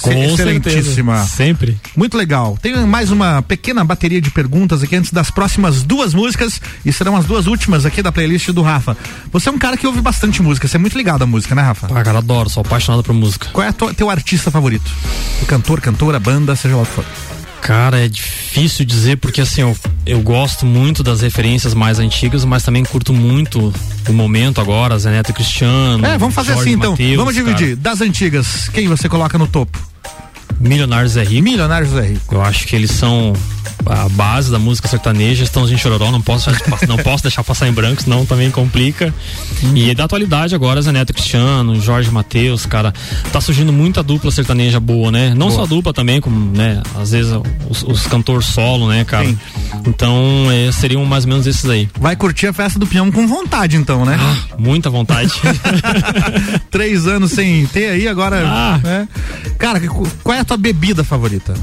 [0.00, 1.16] Com excelentíssima.
[1.18, 1.36] certeza.
[1.36, 1.78] Sempre.
[1.96, 2.58] Muito legal.
[2.60, 7.14] Tem mais uma pequena bateria de perguntas aqui antes das próximas duas músicas e serão
[7.16, 8.96] as duas últimas aqui da playlist do Rafa.
[9.30, 11.62] Você é um cara que ouve bastante música, você é muito ligado à música, né,
[11.62, 11.86] Rafa?
[11.94, 13.48] Ah, cara, adoro, sou apaixonado por música.
[13.52, 14.90] Qual é o teu artista favorito?
[15.42, 17.04] O cantor, cantora, banda, seja lá o que for.
[17.62, 22.64] Cara, é difícil dizer porque assim, eu, eu gosto muito das referências mais antigas, mas
[22.64, 23.72] também curto muito
[24.08, 26.04] o momento agora, Zé Neto e Cristiano.
[26.04, 26.90] É, vamos fazer Jorge assim então.
[26.90, 27.76] Mateus, vamos dividir.
[27.76, 27.76] cara.
[27.76, 29.78] Das antigas, quem você coloca no topo?
[30.62, 31.42] Milionários é Rico.
[31.42, 32.34] Milionários é Rico.
[32.34, 33.32] Eu acho que eles são
[33.86, 36.50] a base da música sertaneja, Estãozinho Chororó, não posso,
[36.86, 39.12] não posso deixar passar em branco, senão também complica.
[39.74, 42.92] E da atualidade agora, Zé Neto Cristiano, Jorge Mateus, cara,
[43.32, 45.30] tá surgindo muita dupla sertaneja boa, né?
[45.30, 45.60] Não Boa.
[45.60, 47.32] só dupla também, como, né, às vezes
[47.68, 49.26] os, os cantores solo, né, cara?
[49.26, 49.38] Sim.
[49.86, 51.88] Então, é, seriam mais ou menos esses aí.
[51.98, 54.18] Vai curtir a festa do peão com vontade, então, né?
[54.58, 55.32] Muita vontade.
[56.70, 58.42] Três anos sem ter aí, agora.
[58.46, 58.80] Ah.
[58.82, 59.08] né?
[59.58, 59.80] Cara,
[60.22, 61.54] qual é a tua bebida favorita?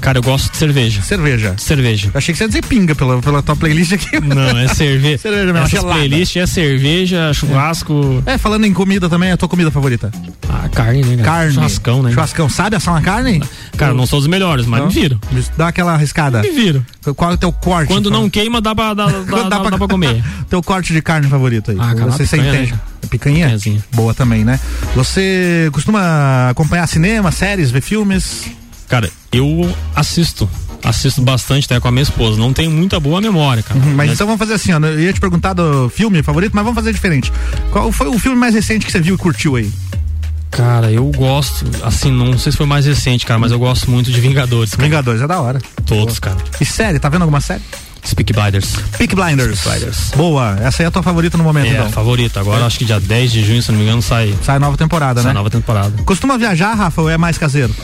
[0.00, 1.02] Cara, eu gosto de cerveja.
[1.02, 1.54] Cerveja.
[1.58, 2.10] Cerveja.
[2.14, 4.18] Eu achei que você ia dizer pinga pela, pela tua playlist aqui.
[4.22, 5.18] Não, é cerveja.
[5.20, 8.22] Cerveja mesmo, playlist é cerveja, churrasco.
[8.24, 10.12] É, falando em comida também, a tua comida favorita?
[10.48, 11.22] Ah, carne, né?
[11.22, 11.54] Carne.
[11.54, 12.12] Churrascão, né?
[12.12, 12.48] Churrascão.
[12.48, 13.42] Sabe assar uma carne?
[13.76, 14.86] Cara, não sou dos melhores, mas Não?
[14.86, 15.20] me viro.
[15.56, 16.40] Dá aquela arriscada.
[16.40, 16.86] Me viro.
[17.16, 17.88] Qual é o teu corte?
[17.88, 18.22] Quando então?
[18.22, 20.22] não queima, dá pra, dá, dá, dá, dá pra comer.
[20.48, 21.76] Teu corte de carne favorito aí.
[21.80, 22.72] Ah, cara, você, você entende?
[22.72, 22.80] né?
[23.08, 23.36] Picanha?
[23.46, 23.84] Picanhazinha.
[23.92, 24.58] Boa também, né?
[24.94, 28.44] Você costuma acompanhar cinema, séries, ver filmes?
[28.88, 30.48] Cara, eu assisto.
[30.82, 32.38] Assisto bastante até com a minha esposa.
[32.38, 33.78] Não tenho muita boa memória, cara.
[33.78, 34.78] Uhum, Mas então vamos fazer assim, ó.
[34.78, 37.30] Eu ia te perguntar do filme favorito, mas vamos fazer diferente.
[37.70, 39.70] Qual foi o filme mais recente que você viu e curtiu aí?
[40.50, 44.10] Cara, eu gosto, assim, não sei se foi mais recente, cara, mas eu gosto muito
[44.10, 44.70] de Vingadores.
[44.72, 44.82] cara.
[44.82, 45.60] Vingadores, é da hora.
[45.86, 46.38] Todos, cara.
[46.60, 47.62] E série, tá vendo alguma série?
[48.06, 48.74] Speak Blinders.
[48.98, 49.60] Peak Blinders.
[49.62, 50.10] Blinders.
[50.16, 51.90] Boa, essa aí é a tua favorita no momento, É, então.
[51.90, 52.40] favorita.
[52.40, 55.20] Agora acho que dia 10 de junho, se não me engano, sai, Sai nova temporada,
[55.22, 55.34] sai né?
[55.38, 55.90] nova temporada.
[56.04, 57.74] Costuma viajar, Rafa, ou é mais caseiro?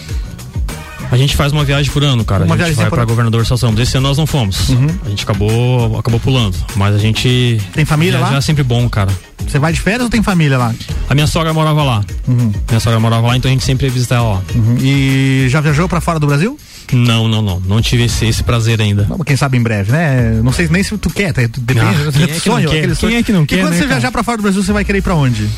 [1.10, 2.44] A gente faz uma viagem por ano, cara.
[2.44, 3.06] Uma a gente viagem vai ano.
[3.08, 3.72] Governador Salsão.
[3.78, 4.70] Esse ano nós não fomos.
[5.04, 6.56] A gente acabou, acabou pulando.
[6.74, 7.60] Mas a gente.
[7.72, 8.36] Tem família lá?
[8.36, 9.10] é sempre bom, cara.
[9.46, 10.74] Você vai de férias ou tem família lá?
[11.08, 12.04] A minha sogra morava lá.
[12.26, 12.52] Uhum.
[12.68, 14.42] Minha sogra morava lá, então a gente sempre ia visitar ela lá.
[14.52, 14.76] Uhum.
[14.80, 16.58] E já viajou pra fora do Brasil?
[16.92, 17.60] Não, não, não.
[17.60, 19.06] Não tive esse, esse prazer ainda.
[19.08, 20.40] Não, quem sabe em breve, né?
[20.42, 21.42] Não sei nem se tu quer, tá?
[21.42, 23.16] Depende Ah, do quem é que sonho, Quem sonho.
[23.18, 23.88] é que não e quer, quando né, você cara?
[23.94, 25.48] viajar pra fora do Brasil, você vai querer ir pra onde?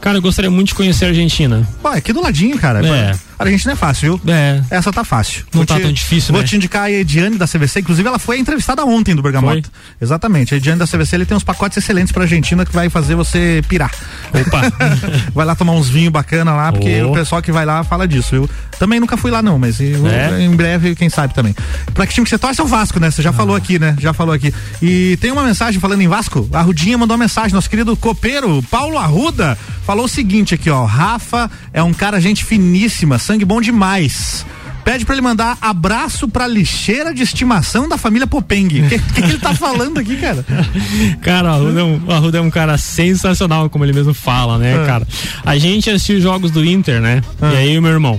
[0.00, 1.68] Cara, eu gostaria muito de conhecer a Argentina.
[1.82, 2.84] Pô, é aqui do ladinho, cara.
[2.86, 3.12] É.
[3.40, 4.32] A Argentina é fácil, viu?
[4.34, 4.60] É.
[4.70, 5.44] Essa tá fácil.
[5.52, 6.46] Não Vou tá te- tão difícil, Vou né?
[6.46, 9.62] te indicar a Ediane da CVC, inclusive ela foi entrevistada ontem do Bergamota.
[9.62, 9.96] Foi?
[9.98, 10.52] Exatamente.
[10.52, 13.62] A Ediane da CVC ele tem uns pacotes excelentes pra Argentina que vai fazer você
[13.66, 13.90] pirar.
[14.28, 14.60] Opa!
[15.34, 17.12] vai lá tomar uns vinhos bacana lá, porque Oh.
[17.12, 18.34] o pessoal que vai lá fala disso.
[18.34, 20.42] Eu também nunca fui lá, não, mas eu- É?
[20.42, 21.54] em breve, quem sabe também.
[21.94, 23.10] Pra que time que você torce é o Vasco, né?
[23.10, 23.32] Você já Ah.
[23.32, 23.96] falou aqui, né?
[23.98, 24.52] Já falou aqui.
[24.82, 26.46] E tem uma mensagem falando em Vasco.
[26.52, 27.54] A Rudinha mandou uma mensagem.
[27.54, 30.84] Nosso querido copeiro, Paulo Arruda, falou o seguinte aqui, ó.
[30.84, 34.44] Rafa é um cara gente finíssima, sangue bom demais.
[34.84, 38.80] Pede pra ele mandar abraço pra lixeira de estimação da família Popengue.
[38.80, 40.44] O que, que, ele tá falando aqui, cara?
[41.22, 44.58] Cara, o Arruda, é um, o Arruda é um cara sensacional, como ele mesmo fala,
[44.58, 44.86] né, Ah.
[44.86, 45.08] cara?
[45.44, 47.22] A gente assistiu os jogos do Inter, né?
[47.40, 47.52] Ah.
[47.52, 48.18] E aí o meu irmão.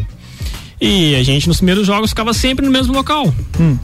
[0.84, 3.32] E a gente, nos primeiros jogos, ficava sempre no mesmo local.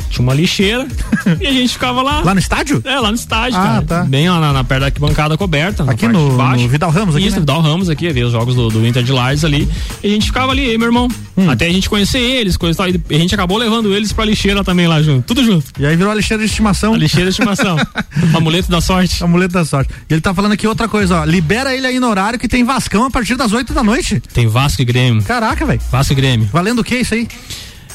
[0.10, 0.88] Tinha uma lixeira
[1.40, 2.22] e a gente ficava lá.
[2.22, 2.26] Hum.
[2.26, 2.82] Lá no estádio?
[2.84, 3.82] É, lá no estádio, Ah, cara.
[3.84, 4.04] tá.
[4.06, 5.84] Bem lá na, na perto da arquibancada coberta.
[5.90, 7.40] Aqui no- no Vidal Ramos aqui, Isso, né?
[7.42, 9.70] Vidal Ramos aqui, ver os jogos do, do Inter de Lages ali.
[10.04, 11.08] E a gente ficava ali, eu meu irmão.
[11.38, 11.50] Hum.
[11.52, 13.02] Até a gente conhecer eles, coisa e tal.
[13.12, 15.24] E a gente acabou levando eles pra lixeira também lá junto.
[15.28, 15.66] Tudo junto.
[15.80, 16.96] E aí virou a lixeira de estimação.
[16.96, 17.78] A lixeira de estimação.
[18.36, 19.24] Amuleto da sorte.
[19.24, 19.92] Amuleto da sorte.
[20.10, 21.24] E ele tá falando aqui outra coisa, ó.
[21.26, 24.20] Libera ele aí no horário que tem Vascão a partir das 8 da noite.
[24.34, 25.22] Tem Vasco e Grêmio.
[25.22, 25.80] Caraca, velho.
[25.92, 26.50] Vasco e Grêmio.
[26.52, 27.28] Valendo que isso aí?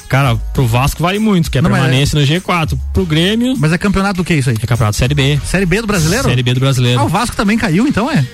[0.08, 2.78] Cara, pro Vasco vale muito, que é Não, permanência no G4.
[2.92, 3.56] Pro Grêmio.
[3.58, 4.56] Mas é campeonato do que isso aí?
[4.62, 5.40] É campeonato Série B.
[5.44, 6.28] Série B do brasileiro?
[6.28, 7.00] Série B do brasileiro.
[7.00, 8.26] Ah, o Vasco também caiu, então é?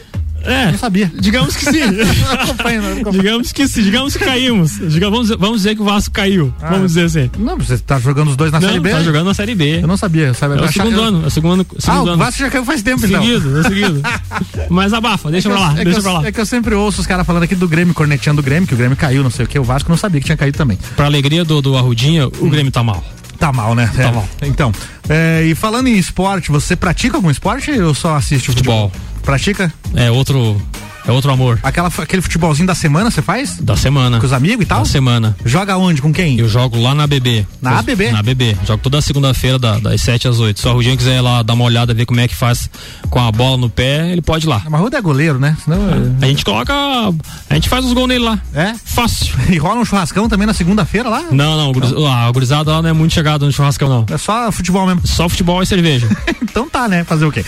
[0.44, 0.70] É.
[0.70, 1.10] Não sabia.
[1.18, 1.80] Digamos que sim.
[2.30, 3.12] acompanho, não acompanho.
[3.22, 4.78] digamos que sim, digamos que caímos.
[4.78, 6.54] Diga- vamos, dizer que o Vasco caiu.
[6.62, 6.70] Ah.
[6.70, 7.30] vamos dizer assim.
[7.38, 8.90] Não, você tá jogando os dois na Não, Série B?
[8.90, 9.80] tá jogando na Série B.
[9.82, 10.58] Eu não sabia, sabe?
[10.58, 11.66] É o segundo eu- ano, é o segundo ano.
[11.76, 12.18] Ah, Segundo o ano.
[12.18, 13.22] Vasco já caiu faz tempo, então.
[13.22, 14.02] Seguido, é seguido.
[14.70, 16.26] Mas abafa, deixa É pra lá, é que deixa eu- pra lá.
[16.26, 18.74] É que eu sempre ouço os caras falando aqui do Grêmio, corneteando o Grêmio, que
[18.74, 19.58] o Grêmio caiu, não sei o que.
[19.58, 20.78] O Vasco não sabia que tinha caído também.
[20.96, 23.02] Pra alegria do, do Arrudinha, o Grêmio tá mal.
[23.38, 23.88] Tá mal, né?
[23.94, 24.12] Tá É.
[24.12, 24.28] mal.
[24.42, 24.72] Então,
[25.08, 28.90] é, e falando em esporte, você pratica algum esporte ou só assiste o futebol?
[28.90, 29.08] Futebol.
[29.28, 29.70] Pratica?
[29.94, 30.56] É outro
[31.08, 31.58] É outro amor.
[31.62, 33.56] Aquela, aquele futebolzinho da semana você faz?
[33.56, 34.20] Da semana.
[34.20, 34.80] Com os amigos e tal?
[34.80, 35.34] Da semana.
[35.44, 36.02] Joga onde?
[36.02, 36.38] Com quem?
[36.38, 37.46] Eu jogo lá na BB.
[37.62, 38.12] Na ABB?
[38.12, 38.56] Na ABB.
[38.66, 40.60] Jogo toda segunda-feira, da- das 7 às 8.
[40.60, 42.68] Se o Rudinho quiser ir lá dar uma olhada, ver como é que faz
[43.08, 44.62] com a bola no pé, ele pode ir lá.
[44.68, 45.56] Mas o é goleiro, né?
[45.64, 45.78] Senão,
[46.20, 46.72] A gente coloca.
[46.74, 48.38] A gente faz os gols nele lá.
[48.54, 48.74] É?
[48.84, 49.34] Fácil.
[49.48, 51.24] E rola um churrascão também na segunda-feira lá?
[51.30, 54.04] Não, não, guriz- a gurizada lá não é muito chegada no churrascão, não.
[54.14, 55.06] É só futebol mesmo.
[55.06, 56.06] Só futebol e cerveja.
[56.42, 57.02] então tá, né?
[57.04, 57.42] Fazer o quê?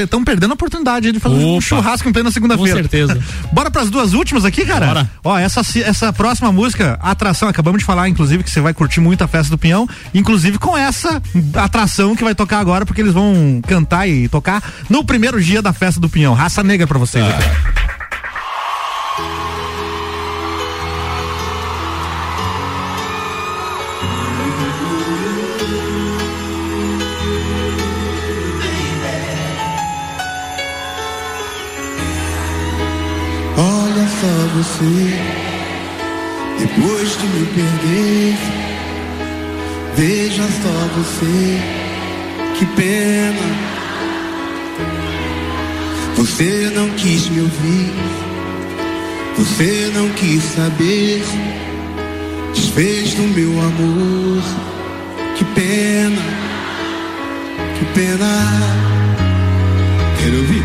[0.00, 1.60] Estão perdendo a oportunidade de fazer um Opa.
[1.60, 2.83] churrasco em plena segunda-feira.
[2.84, 3.18] Com certeza.
[3.52, 4.86] Bora pras duas últimas aqui, cara?
[4.86, 5.10] Bora.
[5.22, 9.22] Ó, essa, essa próxima música, atração, acabamos de falar, inclusive, que você vai curtir muito
[9.22, 11.22] a festa do Pinhão, inclusive com essa
[11.54, 15.72] atração que vai tocar agora, porque eles vão cantar e tocar no primeiro dia da
[15.72, 16.34] festa do Pinhão.
[16.34, 17.83] Raça negra pra vocês aqui.
[37.54, 38.36] Perder,
[39.96, 41.60] veja só você,
[42.58, 43.74] que pena.
[46.16, 47.92] Você não quis me ouvir,
[49.36, 51.22] você não quis saber,
[52.54, 54.42] desfez do meu amor,
[55.36, 56.22] que pena,
[57.78, 58.84] que pena.
[60.18, 60.63] Quero ouvir.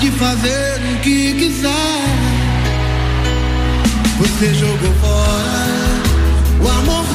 [0.00, 1.70] Pode fazer o que quiser.
[4.18, 5.70] Você jogou fora
[6.62, 7.09] o amor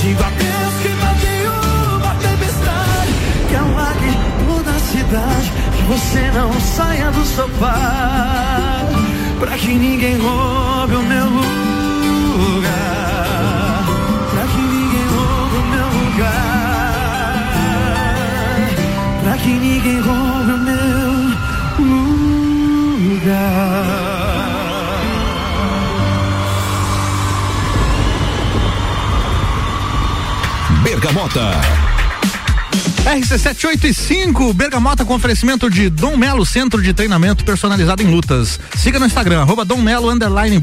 [0.00, 0.20] radar.
[0.20, 1.26] Pedindo a Deus que mande
[1.96, 3.12] uma tempestade.
[3.48, 5.52] Que alague toda a cidade.
[5.76, 8.86] Que você não saia do sofá.
[9.38, 11.26] Pra que ninguém roube o meu
[12.46, 12.74] lugar.
[14.30, 16.30] Pra que ninguém roube o meu lugar.
[19.22, 20.19] Pra que ninguém roube
[31.00, 31.89] Bergamota.
[33.10, 38.60] RC785, Bergamota com oferecimento de Dom Melo Centro de Treinamento Personalizado em Lutas.
[38.76, 40.62] Siga no Instagram, arroba Dom Melo Underline.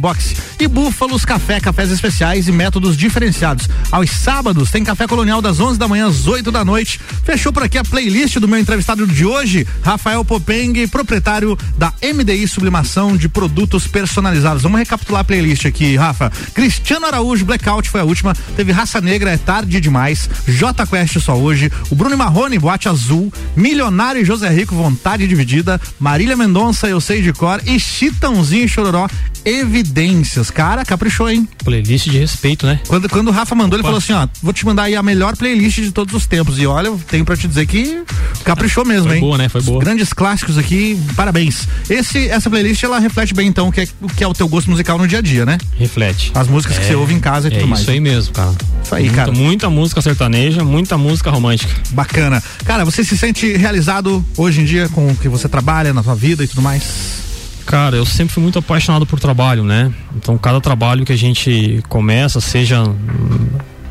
[0.58, 3.68] E Búfalos Café, cafés especiais e métodos diferenciados.
[3.92, 7.02] Aos sábados tem café colonial das 11 da manhã às 8 da noite.
[7.24, 12.48] Fechou por aqui a playlist do meu entrevistado de hoje, Rafael Popeng, proprietário da MDI
[12.48, 14.64] Sublimação de Produtos Personalizados.
[14.64, 16.32] Vamos recapitular a playlist aqui, Rafa.
[16.54, 18.34] Cristiano Araújo, Blackout foi a última.
[18.56, 20.30] Teve Raça Negra, é tarde demais.
[20.48, 21.70] J Quest só hoje.
[21.90, 23.34] O Bruno Marrone, Boate Azul.
[23.56, 25.82] Milionário e José Rico, Vontade Dividida.
[26.00, 27.60] Marília Mendonça, Eu Sei de Cor.
[27.66, 29.08] E Chitãozinho e Chororó,
[29.48, 30.52] Evidências.
[30.52, 31.48] Cara, caprichou, hein?
[31.64, 32.82] Playlist de respeito, né?
[32.88, 35.38] Quando, quando o Rafa mandou, ele falou assim: ó, vou te mandar aí a melhor
[35.38, 36.60] playlist de todos os tempos.
[36.60, 38.04] E olha, eu tenho pra te dizer que
[38.44, 39.22] caprichou mesmo, Foi hein?
[39.22, 39.48] boa, né?
[39.48, 39.80] Foi boa.
[39.80, 41.68] Grandes clássicos aqui, parabéns.
[41.90, 44.48] Esse, essa playlist, ela reflete bem, então, o que é, o que é o teu
[44.50, 45.58] gosto musical no dia a dia, né?
[45.78, 46.32] Reflete.
[46.36, 47.82] As músicas que É, você ouve em casa e é tudo mais.
[47.82, 48.54] Isso aí mesmo, cara.
[48.84, 49.32] Isso aí, muita, cara.
[49.32, 51.74] Muita música sertaneja, muita música romântica.
[51.92, 52.44] Bacana.
[52.66, 56.16] Cara, você se sente realizado hoje em dia com o que você trabalha na sua
[56.16, 57.27] vida e tudo mais?
[57.68, 59.94] Cara, eu sempre fui muito apaixonado por trabalho, né?
[60.16, 62.82] Então, cada trabalho que a gente começa, seja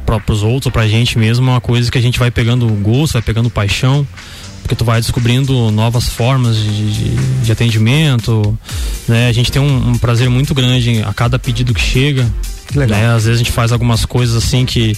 [0.06, 2.66] para os outros ou pra gente mesmo, é uma coisa que a gente vai pegando
[2.66, 4.06] gosto, vai pegando paixão,
[4.62, 8.58] porque tu vai descobrindo novas formas de, de, de atendimento,
[9.06, 9.28] né?
[9.28, 12.26] A gente tem um, um prazer muito grande a cada pedido que chega.
[12.66, 12.98] Que legal.
[12.98, 13.06] Né?
[13.08, 14.96] Às vezes a gente faz algumas coisas assim que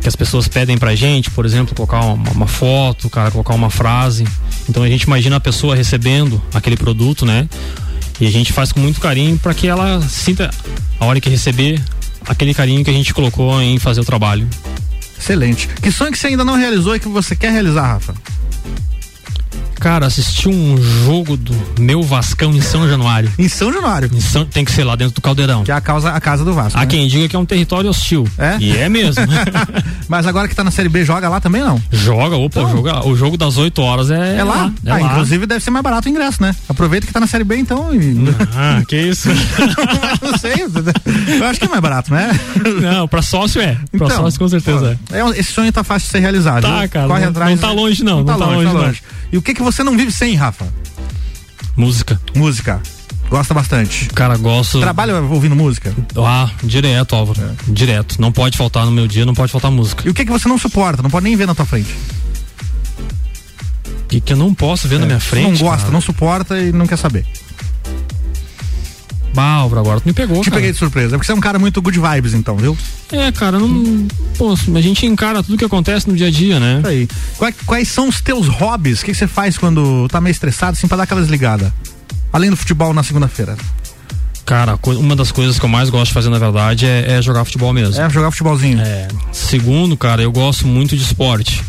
[0.00, 3.70] que as pessoas pedem pra gente, por exemplo, colocar uma, uma foto, cara, colocar uma
[3.70, 4.26] frase.
[4.68, 7.48] Então a gente imagina a pessoa recebendo aquele produto, né?
[8.20, 10.50] E a gente faz com muito carinho para que ela sinta
[11.00, 11.82] a hora que receber
[12.26, 14.48] aquele carinho que a gente colocou em fazer o trabalho.
[15.18, 15.68] Excelente.
[15.82, 18.14] Que sonho que você ainda não realizou e que você quer realizar, Rafa?
[19.80, 23.30] Cara, assisti um jogo do meu Vascão em São Januário.
[23.38, 24.10] Em São Januário?
[24.12, 25.64] Em São, tem que ser lá dentro do Caldeirão.
[25.64, 26.78] Que é a, causa, a casa do Vasco.
[26.78, 26.86] Há né?
[26.86, 28.26] quem diga que é um território hostil.
[28.38, 28.56] É?
[28.58, 29.24] E é mesmo.
[30.08, 31.80] Mas agora que tá na Série B, joga lá também não?
[31.90, 34.72] Joga, opa, o, jogo, o jogo das 8 horas é, É lá?
[34.84, 35.00] É ah, lá.
[35.00, 36.54] inclusive deve ser mais barato o ingresso, né?
[36.68, 38.16] Aproveita que tá na Série B então e...
[38.54, 39.28] Ah, que isso?
[40.22, 40.54] não sei.
[41.38, 42.30] Eu acho que é mais barato, né?
[42.80, 43.76] Não, pra sócio é.
[43.96, 45.38] Pra sócio com certeza pô, é.
[45.38, 46.62] Esse sonho tá fácil de ser realizado.
[46.62, 47.50] Tá, cara, Corre não- atrás.
[47.50, 49.14] não tá longe, não, Não, não tá, tá longe, longe, tá não.
[49.32, 50.66] E o que que você não vive sem, Rafa?
[51.76, 52.20] Música.
[52.34, 52.80] Música.
[53.28, 54.08] Gosta bastante.
[54.10, 54.80] Cara, gosto.
[54.80, 55.94] Trabalha ouvindo música?
[56.16, 57.40] Ah, direto, Álvaro.
[57.66, 58.20] Direto.
[58.20, 60.06] Não pode faltar no meu dia, não pode faltar música.
[60.06, 61.02] E o que que você não suporta?
[61.02, 61.92] Não pode nem ver na tua frente.
[63.88, 65.62] O que, que eu não posso ver na minha frente?
[65.62, 65.92] Não gosta, cara?
[65.92, 67.26] não suporta e não quer saber.
[69.42, 70.56] Álvaro, agora tu me pegou, Te cara.
[70.56, 71.08] peguei de surpresa.
[71.08, 72.76] É porque você é um cara muito good vibes, então, viu?
[73.12, 74.06] É, cara, não.
[74.36, 76.78] Pô, a gente encara tudo que acontece no dia a dia, né?
[76.78, 77.08] Isso aí.
[77.36, 79.00] Quais, quais são os teus hobbies?
[79.00, 81.72] O que que você faz quando tá meio estressado, assim, pra dar aquela desligada?
[82.32, 83.56] Além do futebol na segunda-feira.
[84.44, 87.44] Cara, uma das coisas que eu mais gosto de fazer, na verdade, é, é jogar
[87.44, 88.00] futebol mesmo.
[88.00, 88.78] É, jogar futebolzinho.
[88.80, 89.08] É.
[89.32, 91.64] Segundo, cara, eu gosto muito de esporte.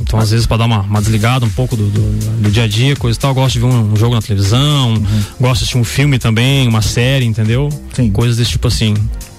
[0.00, 2.68] Então, às vezes, pra dar uma, uma desligada um pouco do, do, do dia a
[2.68, 4.94] dia, coisa e tal, eu gosto de ver um, um jogo na televisão,
[5.38, 7.68] gosto de assistir um filme também, uma série, entendeu?
[7.92, 8.10] Sim.
[8.10, 8.94] Coisas desse tipo assim.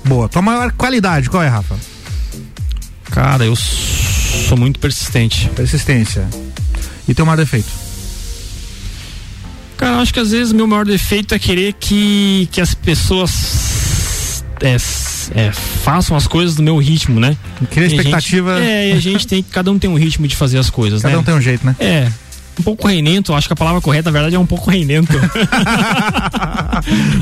[0.06, 0.30] Boa.
[0.30, 1.76] Tua maior qualidade, qual é, Rafa?
[3.06, 5.50] Cara, eu sou muito persistente.
[5.56, 6.28] Persistência.
[7.08, 7.70] E teu maior defeito?
[9.78, 14.78] Cara, acho que às vezes meu maior defeito é querer que, que as pessoas é,
[15.36, 17.38] é, façam as coisas do meu ritmo, né?
[17.70, 18.60] Cria E a gente- expectativa.
[18.60, 21.14] é, e a gente tem, cada um tem um ritmo de fazer as coisas, Cada
[21.14, 21.20] né?
[21.20, 21.76] um tem um jeito, né?
[21.80, 22.08] É.
[22.60, 25.14] Um pouco reinento, acho que a palavra correta, na verdade, é um pouco reinento.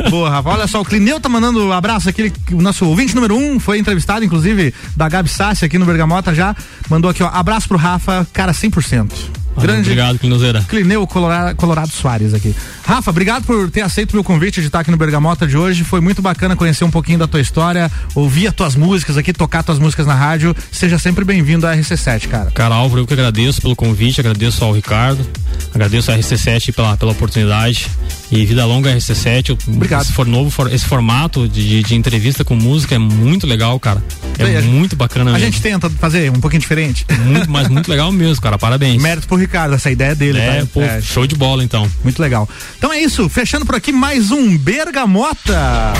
[0.09, 0.49] Boa, Rafa.
[0.49, 2.31] Olha só, o Clineu tá mandando um abraço aqui.
[2.51, 6.55] O nosso ouvinte número um foi entrevistado, inclusive, da Gabi Sassi aqui no Bergamota já.
[6.89, 7.29] Mandou aqui, ó.
[7.31, 9.11] Abraço pro Rafa, cara, 100%.
[9.57, 9.81] Grande.
[9.81, 10.61] Obrigado, Clinozeira.
[10.67, 12.55] Clineu Colorado, Colorado Soares aqui.
[12.83, 15.83] Rafa, obrigado por ter aceito o meu convite de estar aqui no Bergamota de hoje.
[15.83, 19.63] Foi muito bacana conhecer um pouquinho da tua história, ouvir as tuas músicas aqui, tocar
[19.63, 20.55] tuas músicas na rádio.
[20.71, 22.51] Seja sempre bem-vindo à RC7, cara.
[22.51, 25.25] Cara, Álvaro, eu que agradeço pelo convite, agradeço ao Ricardo,
[25.73, 27.87] agradeço à RC7 pela, pela oportunidade.
[28.31, 29.57] E vida longa RC7.
[29.67, 30.03] Obrigado.
[30.03, 34.03] Esse, for novo, for- esse formato de, de, entrevista com música é muito legal, cara.
[34.37, 35.47] É Bem, muito bacana A mesmo.
[35.47, 37.07] gente tenta fazer um pouquinho diferente.
[37.25, 38.55] Muito, mas muito legal mesmo, cara.
[38.59, 39.01] Parabéns.
[39.01, 40.67] Mérito pro Ricardo, essa ideia dele, É, tá?
[40.73, 41.89] pô, show de bola então.
[42.03, 42.47] Muito legal.
[42.77, 45.93] Então é isso, fechando por aqui mais um Bergamota.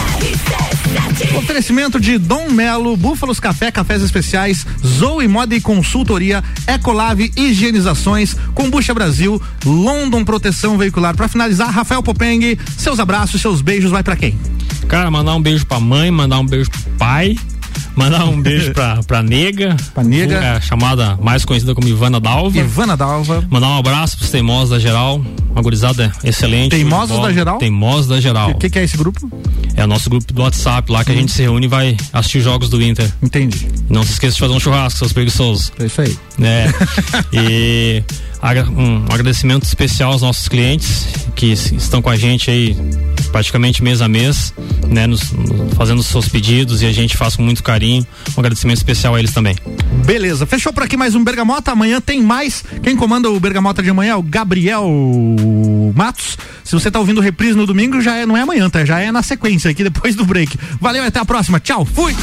[1.37, 8.93] Oferecimento de Dom Melo, Búfalos Café, Cafés Especiais, Zoe Moda e Consultoria, Ecolave Higienizações, Combucha
[8.93, 11.15] Brasil, London Proteção Veicular.
[11.15, 14.37] Pra finalizar, Rafael Popeng, seus abraços, seus beijos, vai pra quem?
[14.87, 17.37] Cara, mandar um beijo pra mãe, mandar um beijo pro pai,
[17.99, 19.75] mandar um beijo pra, pra nega.
[19.93, 20.35] Pra nega.
[20.35, 22.57] É, chamada mais conhecida como Ivana Dalva.
[22.57, 23.45] Ivana Dalva.
[23.49, 25.21] Mandar um abraço pros teimosos da geral.
[25.51, 26.71] Uma gurizada excelente.
[26.71, 27.57] Teimosos da Geral?
[27.57, 28.51] Teimosos da geral.
[28.51, 29.29] O que, que é esse grupo?
[29.75, 32.39] É o nosso grupo do WhatsApp lá que a gente se reúne e vai assistir
[32.39, 33.11] jogos do Inter.
[33.21, 33.67] Entendi.
[33.89, 35.73] Não se esqueça de fazer um churrasco, seus preguiçosos.
[35.79, 36.17] É isso aí.
[36.41, 36.67] É.
[37.33, 38.03] e
[38.41, 42.75] um agradecimento especial aos nossos clientes que estão com a gente aí
[43.31, 44.53] praticamente mês a mês,
[44.87, 45.21] né, nos,
[45.75, 48.05] fazendo os seus pedidos e a gente faz com muito carinho.
[48.35, 49.55] Um agradecimento especial a eles também.
[50.05, 51.71] Beleza, fechou por aqui mais um Bergamota.
[51.71, 52.63] Amanhã tem mais.
[52.81, 54.89] Quem comanda o Bergamota de amanhã é o Gabriel
[55.95, 56.37] Matos.
[56.63, 58.83] Se você tá ouvindo reprise no domingo, já é, não é amanhã, tá?
[58.83, 60.57] Já é na sequência aqui depois do break.
[60.79, 61.59] Valeu, até a próxima.
[61.59, 62.15] Tchau, fui!